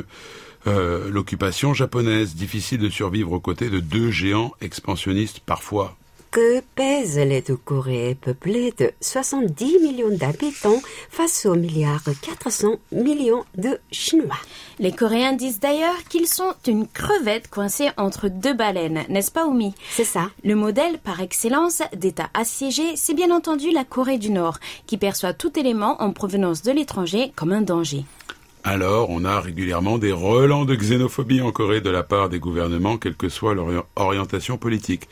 euh, 0.68 1.10
l'occupation 1.10 1.74
japonaise. 1.74 2.36
Difficile 2.36 2.80
de 2.80 2.90
survivre 2.90 3.32
aux 3.32 3.40
côtés 3.40 3.70
de 3.70 3.80
deux 3.80 4.12
géants 4.12 4.52
expansionnistes 4.60 5.40
parfois. 5.40 5.96
Que 6.34 6.62
pèsent 6.74 7.20
les 7.20 7.42
deux 7.44 7.58
Corées 7.58 8.18
peuplées 8.20 8.74
de 8.80 8.90
70 9.02 9.78
millions 9.84 10.10
d'habitants 10.18 10.82
face 11.12 11.46
aux 11.46 11.54
milliards 11.54 12.02
400 12.24 12.78
millions 12.92 13.44
de 13.56 13.78
Chinois 13.92 14.40
Les 14.80 14.92
Coréens 14.92 15.34
disent 15.34 15.60
d'ailleurs 15.60 16.04
qu'ils 16.10 16.26
sont 16.26 16.56
une 16.66 16.88
crevette 16.88 17.50
coincée 17.52 17.90
entre 17.98 18.30
deux 18.30 18.56
baleines, 18.56 19.04
n'est-ce 19.10 19.32
pas 19.32 19.46
Oumi? 19.46 19.76
C'est 19.92 20.04
ça. 20.06 20.32
Le 20.44 20.56
modèle 20.56 20.98
par 20.98 21.22
excellence 21.22 21.84
d'État 21.96 22.30
assiégé, 22.34 22.96
c'est 22.96 23.14
bien 23.14 23.30
entendu 23.30 23.70
la 23.70 23.84
Corée 23.84 24.18
du 24.18 24.32
Nord, 24.32 24.58
qui 24.88 24.98
perçoit 24.98 25.34
tout 25.34 25.60
élément 25.60 26.02
en 26.02 26.14
provenance 26.14 26.64
de 26.64 26.72
l'étranger 26.72 27.32
comme 27.36 27.52
un 27.52 27.62
danger. 27.62 28.06
Alors, 28.66 29.10
on 29.12 29.26
a 29.26 29.40
régulièrement 29.42 29.98
des 30.00 30.14
relents 30.14 30.64
de 30.66 30.74
xénophobie 30.74 31.42
en 31.42 31.52
Corée 31.52 31.82
de 31.82 31.90
la 31.90 32.02
part 32.02 32.30
des 32.30 32.40
gouvernements, 32.40 32.98
quelle 32.98 33.18
que 33.18 33.28
soit 33.30 33.54
leur 33.54 33.66
ori- 33.68 33.84
orientation 33.98 34.58
politique. 34.58 35.10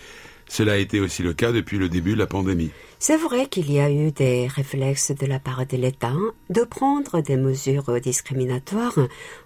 Cela 0.52 0.74
a 0.74 0.76
été 0.76 1.00
aussi 1.00 1.24
le 1.24 1.32
cas 1.32 1.54
depuis 1.54 1.78
le 1.78 1.88
début 1.88 2.12
de 2.12 2.18
la 2.18 2.28
pandémie. 2.28 2.72
C'est 3.04 3.18
vrai 3.18 3.48
qu'il 3.48 3.72
y 3.72 3.80
a 3.80 3.90
eu 3.90 4.12
des 4.12 4.46
réflexes 4.46 5.10
de 5.10 5.26
la 5.26 5.40
part 5.40 5.66
de 5.66 5.76
l'État 5.76 6.14
de 6.52 6.62
prendre 6.62 7.20
des 7.22 7.36
mesures 7.36 8.00
discriminatoires 8.00 9.00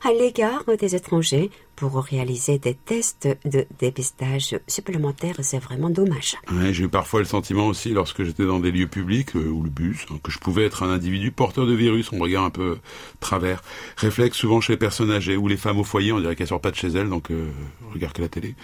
à 0.03 0.11
l'égard 0.11 0.65
des 0.77 0.93
étrangers 0.93 1.49
pour 1.75 2.03
réaliser 2.03 2.57
des 2.57 2.73
tests 2.73 3.27
de 3.45 3.65
dépistage 3.79 4.57
supplémentaires. 4.67 5.35
C'est 5.41 5.59
vraiment 5.59 5.89
dommage. 5.89 6.35
Ouais, 6.51 6.73
J'ai 6.73 6.83
eu 6.85 6.89
parfois 6.89 7.19
le 7.19 7.25
sentiment 7.25 7.67
aussi, 7.67 7.89
lorsque 7.89 8.23
j'étais 8.23 8.45
dans 8.45 8.59
des 8.59 8.71
lieux 8.71 8.87
publics, 8.87 9.35
euh, 9.35 9.49
ou 9.49 9.63
le 9.63 9.69
bus, 9.69 10.05
hein, 10.09 10.15
que 10.23 10.31
je 10.31 10.39
pouvais 10.39 10.65
être 10.65 10.83
un 10.83 10.89
individu 10.89 11.31
porteur 11.31 11.65
de 11.65 11.73
virus. 11.73 12.11
On 12.11 12.17
me 12.17 12.23
regarde 12.23 12.45
un 12.45 12.49
peu 12.49 12.77
travers. 13.19 13.61
Réflexe 13.97 14.37
souvent 14.37 14.61
chez 14.61 14.73
les 14.73 14.77
personnes 14.77 15.11
âgées 15.11 15.37
ou 15.37 15.47
les 15.47 15.57
femmes 15.57 15.79
au 15.79 15.83
foyer, 15.83 16.11
on 16.11 16.19
dirait 16.19 16.35
qu'elles 16.35 16.47
sortent 16.47 16.63
pas 16.63 16.71
de 16.71 16.75
chez 16.75 16.87
elles, 16.87 17.09
donc 17.09 17.31
euh, 17.31 17.49
on 17.89 17.93
regarde 17.93 18.13
que 18.13 18.21
la 18.21 18.29
télé. 18.29 18.55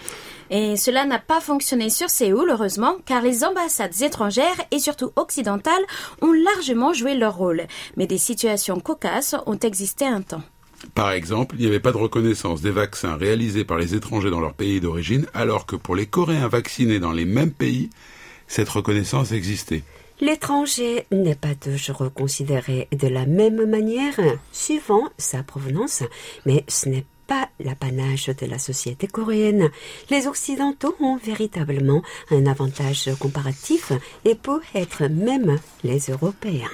Et 0.50 0.76
cela 0.76 1.04
n'a 1.04 1.18
pas 1.18 1.40
fonctionné 1.40 1.90
sur 1.90 2.10
Séoul, 2.10 2.50
heureusement, 2.50 2.96
car 3.06 3.22
les 3.22 3.44
ambassades 3.44 4.02
étrangères 4.02 4.60
et 4.70 4.78
surtout 4.82 5.12
occidentales 5.16 5.84
ont 6.20 6.32
largement 6.32 6.92
joué 6.92 7.14
leur 7.14 7.36
rôle. 7.36 7.66
Mais 7.96 8.06
des 8.06 8.18
situations 8.18 8.80
cocasses 8.80 9.34
ont 9.46 9.58
existé 9.58 10.04
un 10.04 10.22
temps. 10.22 10.42
Par 10.94 11.12
exemple, 11.12 11.54
il 11.58 11.62
n'y 11.62 11.68
avait 11.68 11.80
pas 11.80 11.92
de 11.92 11.96
reconnaissance 11.96 12.60
des 12.60 12.70
vaccins 12.70 13.16
réalisés 13.16 13.64
par 13.64 13.78
les 13.78 13.94
étrangers 13.94 14.30
dans 14.30 14.40
leur 14.40 14.54
pays 14.54 14.80
d'origine, 14.80 15.26
alors 15.32 15.64
que 15.64 15.76
pour 15.76 15.94
les 15.94 16.06
Coréens 16.06 16.48
vaccinés 16.48 16.98
dans 16.98 17.12
les 17.12 17.24
mêmes 17.24 17.52
pays, 17.52 17.90
cette 18.48 18.68
reconnaissance 18.68 19.32
existait. 19.32 19.84
L'étranger 20.20 21.06
n'est 21.10 21.34
pas 21.34 21.54
toujours 21.54 22.12
considéré 22.14 22.86
de 22.92 23.08
la 23.08 23.26
même 23.26 23.64
manière 23.66 24.20
suivant 24.52 25.08
sa 25.18 25.42
provenance, 25.42 26.04
mais 26.46 26.64
ce 26.68 26.88
n'est 26.88 27.06
pas 27.26 27.48
l'apanage 27.60 28.26
de 28.26 28.46
la 28.46 28.58
société 28.58 29.06
coréenne. 29.06 29.70
Les 30.10 30.26
Occidentaux 30.26 30.94
ont 31.00 31.16
véritablement 31.16 32.02
un 32.30 32.46
avantage 32.46 33.10
comparatif 33.18 33.92
et 34.24 34.34
peuvent 34.34 34.60
être 34.74 35.06
même 35.08 35.58
les 35.84 35.98
Européens. 36.10 36.70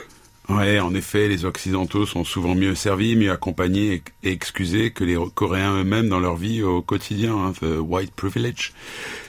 Ouais, 0.48 0.80
en 0.80 0.94
effet, 0.94 1.28
les 1.28 1.44
Occidentaux 1.44 2.06
sont 2.06 2.24
souvent 2.24 2.54
mieux 2.54 2.74
servis, 2.74 3.16
mieux 3.16 3.30
accompagnés 3.30 4.02
et- 4.22 4.30
excusés 4.32 4.92
que 4.92 5.04
les 5.04 5.18
Coréens 5.34 5.74
eux-mêmes 5.74 6.08
dans 6.08 6.20
leur 6.20 6.36
vie 6.36 6.62
au 6.62 6.80
quotidien, 6.80 7.36
hein, 7.36 7.52
the 7.60 7.78
white 7.78 8.12
privilege. 8.14 8.72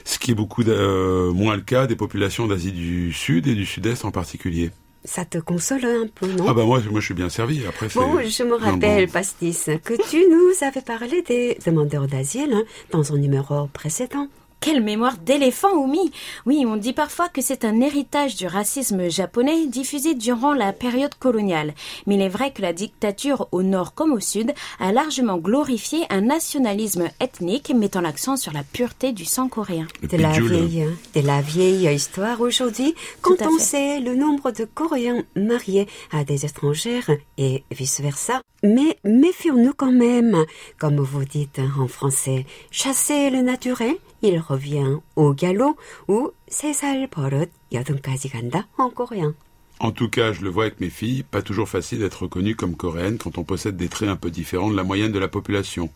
Ce 0.06 0.18
qui 0.18 0.30
est 0.30 0.34
beaucoup 0.34 0.62
euh, 0.62 1.30
moins 1.32 1.56
le 1.56 1.62
cas 1.62 1.86
des 1.86 1.94
populations 1.96 2.46
d'Asie 2.46 2.72
du 2.72 3.12
Sud 3.12 3.48
et 3.48 3.54
du 3.54 3.66
Sud-Est 3.66 4.06
en 4.06 4.10
particulier. 4.10 4.70
Ça 5.04 5.24
te 5.24 5.38
console 5.38 5.84
un 5.86 6.06
peu, 6.14 6.26
non 6.26 6.44
Ah 6.48 6.52
bah 6.54 6.64
moi, 6.64 6.80
moi 6.90 7.00
je 7.00 7.06
suis 7.06 7.14
bien 7.14 7.30
servi. 7.30 7.64
Après, 7.66 7.88
Bon, 7.94 8.20
je 8.20 8.42
me 8.42 8.54
rappelle, 8.54 9.06
bon. 9.06 9.12
Pastis, 9.12 9.70
que 9.82 9.94
tu 10.10 10.18
nous 10.28 10.66
avais 10.66 10.82
parlé 10.82 11.22
des 11.22 11.56
demandeurs 11.64 12.06
d'asile 12.06 12.52
hein, 12.52 12.64
dans 12.90 13.12
un 13.14 13.16
numéro 13.16 13.66
précédent. 13.72 14.28
Quelle 14.60 14.82
mémoire 14.82 15.16
d'éléphant, 15.16 15.72
Oumi 15.72 16.12
Oui, 16.44 16.66
on 16.66 16.76
dit 16.76 16.92
parfois 16.92 17.30
que 17.30 17.40
c'est 17.40 17.64
un 17.64 17.80
héritage 17.80 18.36
du 18.36 18.46
racisme 18.46 19.08
japonais 19.08 19.66
diffusé 19.66 20.14
durant 20.14 20.52
la 20.52 20.74
période 20.74 21.14
coloniale. 21.14 21.72
Mais 22.06 22.16
il 22.16 22.20
est 22.20 22.28
vrai 22.28 22.52
que 22.52 22.60
la 22.60 22.74
dictature 22.74 23.48
au 23.52 23.62
nord 23.62 23.94
comme 23.94 24.12
au 24.12 24.20
sud 24.20 24.52
a 24.78 24.92
largement 24.92 25.38
glorifié 25.38 26.04
un 26.10 26.20
nationalisme 26.20 27.08
ethnique 27.20 27.72
mettant 27.74 28.02
l'accent 28.02 28.36
sur 28.36 28.52
la 28.52 28.62
pureté 28.62 29.12
du 29.12 29.24
sang 29.24 29.48
coréen. 29.48 29.86
De 30.02 30.18
la, 30.18 30.32
vieille, 30.38 30.86
de 31.14 31.20
la 31.26 31.40
vieille 31.40 31.86
histoire 31.94 32.42
aujourd'hui, 32.42 32.94
quand 33.22 33.40
on 33.40 33.56
fait. 33.56 33.64
sait 33.64 34.00
le 34.00 34.14
nombre 34.14 34.50
de 34.50 34.66
Coréens 34.66 35.24
mariés 35.36 35.88
à 36.12 36.22
des 36.22 36.44
étrangères 36.44 37.10
et 37.38 37.64
vice-versa. 37.70 38.42
Mais 38.62 38.98
méfions-nous 39.04 39.72
quand 39.72 39.90
même, 39.90 40.36
comme 40.78 41.00
vous 41.00 41.24
dites 41.24 41.62
en 41.78 41.88
français, 41.88 42.44
chasser 42.70 43.30
le 43.30 43.40
naturel, 43.40 43.96
il 44.21 44.39
revient 44.39 44.99
au 45.15 45.33
galop 45.33 45.77
ou 46.07 46.33
세살 46.49 47.07
버릇 47.07 47.51
여든까지 47.71 48.29
간다 48.29 48.67
en 48.77 48.89
coréen. 48.89 49.35
En 49.79 49.91
tout 49.91 50.09
cas, 50.09 50.31
je 50.31 50.41
le 50.41 50.49
vois 50.49 50.65
avec 50.65 50.79
mes 50.79 50.89
filles, 50.89 51.23
pas 51.23 51.41
toujours 51.41 51.67
facile 51.67 51.99
d'être 51.99 52.23
reconnue 52.23 52.55
comme 52.55 52.75
coréenne 52.75 53.17
quand 53.17 53.37
on 53.37 53.43
possède 53.43 53.75
des 53.75 53.89
traits 53.89 54.09
un 54.09 54.15
peu 54.15 54.31
différents 54.31 54.69
de 54.69 54.75
la 54.75 54.83
moyenne 54.83 55.11
de 55.11 55.19
la 55.19 55.27
population, 55.27 55.89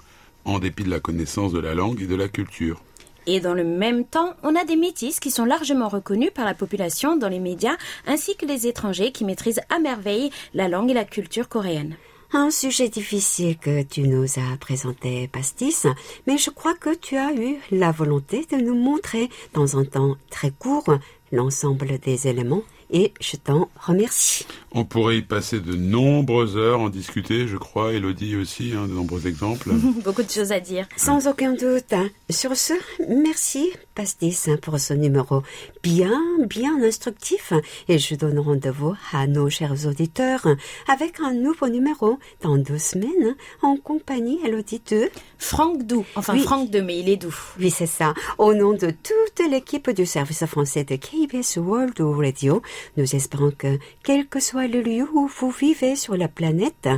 en 0.43 0.59
dépit 0.59 0.83
de 0.83 0.89
la 0.89 0.99
connaissance 0.99 1.53
de 1.53 1.59
la 1.59 1.75
langue 1.75 2.01
et 2.01 2.07
de 2.07 2.15
la 2.15 2.27
culture. 2.27 2.81
Et 3.25 3.39
dans 3.39 3.53
le 3.53 3.63
même 3.63 4.05
temps, 4.05 4.33
on 4.43 4.55
a 4.55 4.65
des 4.65 4.75
métis 4.75 5.19
qui 5.19 5.31
sont 5.31 5.45
largement 5.45 5.87
reconnus 5.87 6.31
par 6.33 6.45
la 6.45 6.53
population 6.53 7.15
dans 7.15 7.29
les 7.29 7.39
médias, 7.39 7.77
ainsi 8.05 8.35
que 8.35 8.45
les 8.45 8.67
étrangers 8.67 9.11
qui 9.11 9.23
maîtrisent 9.23 9.61
à 9.69 9.79
merveille 9.79 10.31
la 10.53 10.67
langue 10.67 10.91
et 10.91 10.95
la 10.95 11.05
culture 11.05 11.47
coréenne. 11.47 11.95
Un 12.36 12.50
sujet 12.50 12.88
difficile 12.88 13.56
que 13.56 13.84
tu 13.84 14.02
nous 14.02 14.24
as 14.24 14.56
présenté, 14.58 15.28
Pastis, 15.28 15.86
mais 16.26 16.36
je 16.36 16.50
crois 16.50 16.74
que 16.74 16.92
tu 16.92 17.16
as 17.16 17.32
eu 17.32 17.58
la 17.70 17.92
volonté 17.92 18.44
de 18.50 18.56
nous 18.56 18.74
montrer 18.74 19.30
dans 19.52 19.78
un 19.78 19.84
temps 19.84 20.16
très 20.30 20.50
court 20.50 20.98
l'ensemble 21.30 21.96
des 22.00 22.26
éléments 22.26 22.64
et 22.90 23.14
je 23.20 23.36
t'en 23.36 23.68
remercie. 23.80 24.46
On 24.72 24.84
pourrait 24.84 25.18
y 25.18 25.22
passer 25.22 25.60
de 25.60 25.76
nombreuses 25.76 26.56
heures, 26.56 26.80
en 26.80 26.88
discuter, 26.88 27.46
je 27.46 27.56
crois, 27.56 27.92
Elodie 27.92 28.34
aussi, 28.34 28.72
hein, 28.76 28.88
de 28.88 28.94
nombreux 28.94 29.28
exemples. 29.28 29.70
Beaucoup 30.04 30.24
de 30.24 30.30
choses 30.30 30.50
à 30.50 30.58
dire. 30.58 30.88
Sans 30.96 31.28
aucun 31.28 31.52
doute. 31.52 31.94
Sur 32.30 32.56
ce, 32.56 32.72
merci 33.08 33.70
Pastis 33.94 34.48
hein, 34.48 34.56
pour 34.60 34.78
ce 34.80 34.92
numéro 34.92 35.42
bien, 35.82 36.20
bien 36.48 36.82
instructif 36.82 37.52
et 37.88 37.98
je 37.98 38.16
donne 38.16 38.38
rendez-vous 38.38 38.94
à 39.12 39.26
nos 39.26 39.48
chers 39.48 39.86
auditeurs 39.86 40.46
avec 40.88 41.20
un 41.20 41.32
nouveau 41.32 41.68
numéro 41.68 42.18
dans 42.42 42.56
deux 42.56 42.78
semaines 42.78 43.36
en 43.62 43.76
compagnie, 43.76 44.40
Elodie 44.44 44.82
de... 44.90 45.10
Franck 45.38 45.84
Doux. 45.84 46.04
Enfin, 46.16 46.34
Oui. 46.34 46.42
Franck 46.42 46.70
de, 46.70 46.80
mais 46.80 46.98
il 46.98 47.08
est 47.08 47.16
doux. 47.16 47.36
Oui, 47.60 47.70
c'est 47.70 47.86
ça. 47.86 48.14
Au 48.38 48.54
nom 48.54 48.72
de 48.72 48.90
toute 48.90 49.48
l'équipe 49.48 49.90
du 49.90 50.06
service 50.06 50.44
français 50.46 50.84
de 50.84 50.96
KBS 50.96 51.58
World 51.58 52.00
Radio, 52.00 52.62
nous 52.96 53.14
espérons 53.14 53.52
que, 53.56 53.78
quel 54.02 54.26
que 54.26 54.40
soit 54.40 54.66
le 54.66 54.80
lieu 54.80 55.06
où 55.14 55.28
vous 55.28 55.50
vivez 55.50 55.94
sur 55.96 56.16
la 56.16 56.28
planète, 56.28 56.88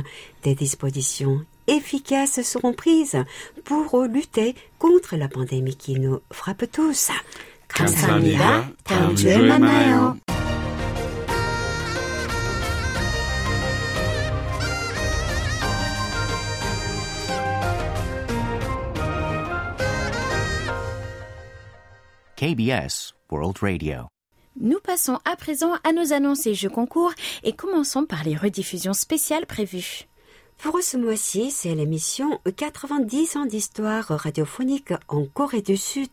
des 0.43 0.55
dispositions 0.55 1.41
efficaces 1.66 2.42
seront 2.42 2.72
prises 2.72 3.24
pour 3.64 4.02
lutter 4.04 4.54
contre 4.78 5.16
la 5.16 5.28
pandémie 5.28 5.76
qui 5.76 5.98
nous 5.98 6.20
frappe 6.30 6.70
tous. 6.70 7.10
감사합니다. 7.68 8.70
다음 8.84 9.16
주에 9.16 9.38
만나요. 9.38 10.16
KBS 22.36 23.14
World 23.30 23.58
Radio. 23.62 24.08
Nous 24.60 24.80
passons 24.80 25.18
à 25.24 25.36
présent 25.36 25.74
à 25.84 25.92
nos 25.92 26.12
annonces 26.12 26.46
et 26.46 26.54
jeux 26.54 26.68
concours 26.68 27.12
et 27.44 27.52
commençons 27.52 28.04
par 28.04 28.24
les 28.24 28.36
rediffusions 28.36 28.92
spéciales 28.92 29.46
prévues. 29.46 30.08
Pour 30.59 30.81
ce 30.81 30.97
mois-ci, 30.97 31.51
c'est 31.51 31.75
l'émission 31.75 32.39
90 32.55 33.37
ans 33.37 33.45
d'histoire 33.45 34.07
radiophonique 34.07 34.91
en 35.07 35.25
Corée 35.25 35.61
du 35.61 35.77
Sud. 35.77 36.09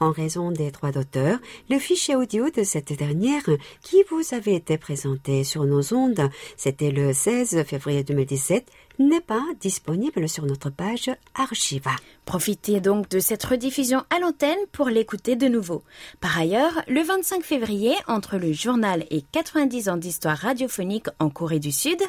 En 0.00 0.10
raison 0.10 0.50
des 0.50 0.72
droits 0.72 0.90
d'auteur, 0.90 1.38
le 1.70 1.78
fichier 1.78 2.16
audio 2.16 2.50
de 2.50 2.64
cette 2.64 2.92
dernière 2.92 3.44
qui 3.82 4.02
vous 4.10 4.34
avait 4.34 4.54
été 4.54 4.78
présenté 4.78 5.44
sur 5.44 5.64
nos 5.64 5.94
ondes, 5.94 6.28
c'était 6.56 6.90
le 6.90 7.12
16 7.12 7.62
février 7.64 8.02
2017, 8.02 8.66
n'est 8.98 9.20
pas 9.20 9.44
disponible 9.60 10.28
sur 10.28 10.46
notre 10.46 10.70
page 10.70 11.10
Archiva. 11.34 11.90
Profitez 12.24 12.80
donc 12.80 13.08
de 13.08 13.18
cette 13.18 13.44
rediffusion 13.44 14.02
à 14.10 14.18
l'antenne 14.18 14.58
pour 14.72 14.88
l'écouter 14.88 15.36
de 15.36 15.46
nouveau. 15.46 15.82
Par 16.20 16.38
ailleurs, 16.38 16.82
le 16.88 17.02
25 17.02 17.42
février, 17.42 17.94
entre 18.06 18.36
le 18.36 18.52
journal 18.52 19.04
et 19.10 19.22
90 19.32 19.88
ans 19.88 19.96
d'histoire 19.96 20.38
radiophonique 20.38 21.08
en 21.18 21.30
Corée 21.30 21.58
du 21.58 21.72
Sud, 21.72 22.00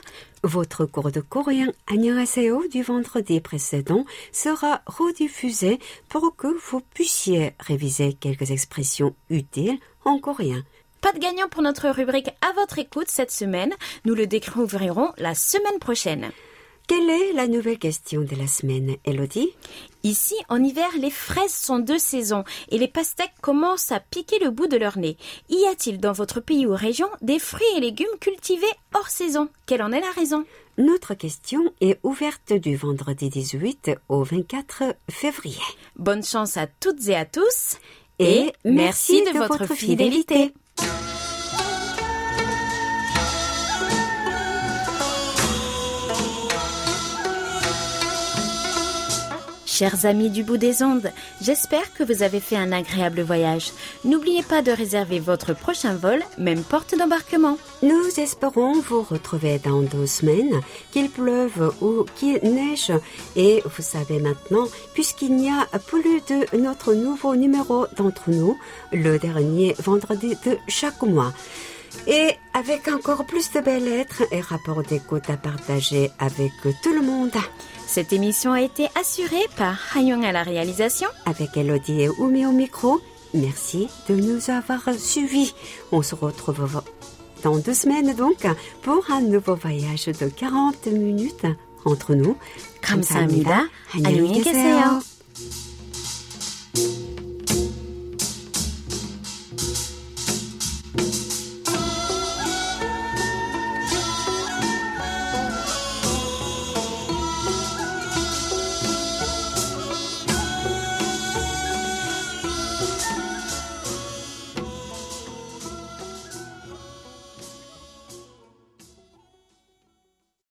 votre 0.44 0.86
cours 0.86 1.12
de 1.12 1.22
coréen 1.22 1.72
Annyeonghaseyo 1.88 2.68
du 2.68 2.84
vendredi 2.84 3.42
précédent 3.42 4.06
sera 4.32 4.82
rediffusé 4.86 5.80
pour 6.08 6.36
que 6.36 6.48
vous 6.48 6.82
puissiez 6.94 7.54
réviser 7.60 8.14
quelques 8.14 8.52
expressions 8.52 9.16
utiles 9.30 9.80
en 10.06 10.20
coréen. 10.20 10.64
Pas 11.02 11.12
de 11.12 11.20
gagnant 11.20 11.50
pour 11.50 11.62
notre 11.62 11.90
rubrique 11.90 12.30
à 12.42 12.52
votre 12.54 12.80
écoute 12.80 13.10
cette 13.10 13.32
semaine. 13.32 13.74
Nous 14.06 14.16
le 14.16 14.26
découvrirons 14.26 15.12
la 15.18 15.36
semaine 15.36 15.80
prochaine. 15.80 16.32
Quelle 16.88 17.10
est 17.10 17.34
la 17.34 17.48
nouvelle 17.48 17.80
question 17.80 18.22
de 18.22 18.36
la 18.36 18.46
semaine, 18.46 18.98
Elodie? 19.06 19.50
Ici, 20.04 20.36
en 20.50 20.64
hiver, 20.64 20.88
les 21.00 21.10
fraises 21.10 21.54
sont 21.54 21.80
de 21.80 21.98
saison 21.98 22.44
et 22.70 22.78
les 22.78 22.88
pastèques 22.88 23.34
commencent 23.42 23.92
à 23.92 24.00
piquer 24.00 24.38
le 24.38 24.52
bout 24.52 24.68
de 24.68 24.78
leur 24.78 25.00
nez. 25.00 25.18
Y 25.50 25.66
a-t-il 25.72 26.00
dans 26.00 26.12
votre 26.12 26.42
pays 26.42 26.68
ou 26.68 26.76
région 26.76 27.08
des 27.22 27.40
fruits 27.40 27.66
et 27.76 27.80
légumes 27.80 28.06
cultivés 28.20 28.68
hors 28.94 29.10
saison? 29.10 29.50
Quelle 29.66 29.82
en 29.82 29.92
est 29.92 30.02
la 30.02 30.12
raison? 30.12 30.46
Notre 30.78 31.16
question 31.16 31.74
est 31.82 32.00
ouverte 32.04 32.54
du 32.54 32.76
vendredi 32.76 33.30
18 33.30 33.92
au 34.10 34.24
24 34.24 34.84
février. 35.10 35.62
Bonne 35.96 36.24
chance 36.24 36.56
à 36.56 36.68
toutes 36.68 37.08
et 37.08 37.16
à 37.16 37.26
tous 37.26 37.78
Et 38.20 38.52
merci 38.64 39.24
de, 39.24 39.36
votre 39.36 39.74
fidélité. 39.74 40.54
Chers 49.78 50.06
amis 50.06 50.30
du 50.30 50.46
bout 50.46 50.56
des 50.56 50.84
ondes, 50.84 51.12
j'espère 51.42 51.94
que 51.94 52.04
vous 52.06 52.24
avez 52.24 52.40
fait 52.40 52.56
un 52.56 52.72
agréable 52.72 53.20
voyage. 53.20 53.74
N'oubliez 54.06 54.42
pas 54.42 54.62
de 54.62 54.72
réserver 54.72 55.20
votre 55.20 55.54
prochain 55.54 55.96
vol, 55.96 56.24
même 56.38 56.64
porte 56.64 56.98
d'embarquement. 56.98 57.58
Nous 57.84 58.08
espérons 58.18 58.80
vous 58.80 59.02
retrouver 59.02 59.60
dans 59.60 59.82
deux 59.82 60.08
semaines, 60.08 60.62
qu'il 60.94 61.10
pleuve 61.10 61.74
ou 61.82 62.06
qu'il 62.16 62.40
neige. 62.42 62.94
Et 63.36 63.64
vous 63.66 63.82
savez 63.82 64.20
maintenant, 64.20 64.66
puisqu'il 64.94 65.36
n'y 65.36 65.50
a 65.50 65.68
plus 65.78 66.22
de 66.22 66.58
notre 66.58 66.94
nouveau 66.94 67.36
numéro 67.36 67.86
d'entre 67.98 68.30
nous, 68.30 68.58
le 68.94 69.20
dernier 69.20 69.76
vendredi 69.80 70.38
de 70.46 70.58
chaque 70.70 71.02
mois. 71.02 71.34
Et 72.08 72.30
avec 72.54 72.88
encore 72.88 73.26
plus 73.26 73.52
de 73.52 73.60
belles 73.60 73.84
lettres 73.84 74.24
et 74.32 74.40
rapports 74.40 74.84
d'écoute 74.84 75.30
à 75.30 75.36
partager 75.36 76.12
avec 76.18 76.54
tout 76.82 76.94
le 76.94 77.02
monde. 77.02 77.36
Cette 77.87 78.13
émission 78.13 78.53
a 78.53 78.61
été 78.61 78.89
assurée 78.95 79.47
par 79.57 79.77
Hayong 79.97 80.25
à 80.25 80.33
la 80.33 80.43
réalisation. 80.43 81.09
Avec 81.27 81.57
Elodie 81.57 82.03
et 82.03 82.09
Oumi 82.09 82.47
au 82.47 82.53
micro, 82.53 83.01
merci 83.35 83.89
de 84.09 84.15
nous 84.15 84.51
avoir 84.51 84.83
suivis. 84.99 85.55
On 85.93 86.03
se 86.03 86.15
retrouve 86.15 86.83
dans 87.43 87.57
deux 87.57 87.75
semaines 87.75 88.15
donc 88.15 88.47
pour 88.83 89.11
un 89.11 89.21
nouveau 89.21 89.55
voyage 89.57 90.07
de 90.07 90.29
40 90.29 90.87
minutes 90.87 91.47
entre 91.85 92.15
nous. 92.15 92.37
감사합니다. 92.81 93.69
안녕히 93.95 94.43
계세요. 94.43 95.01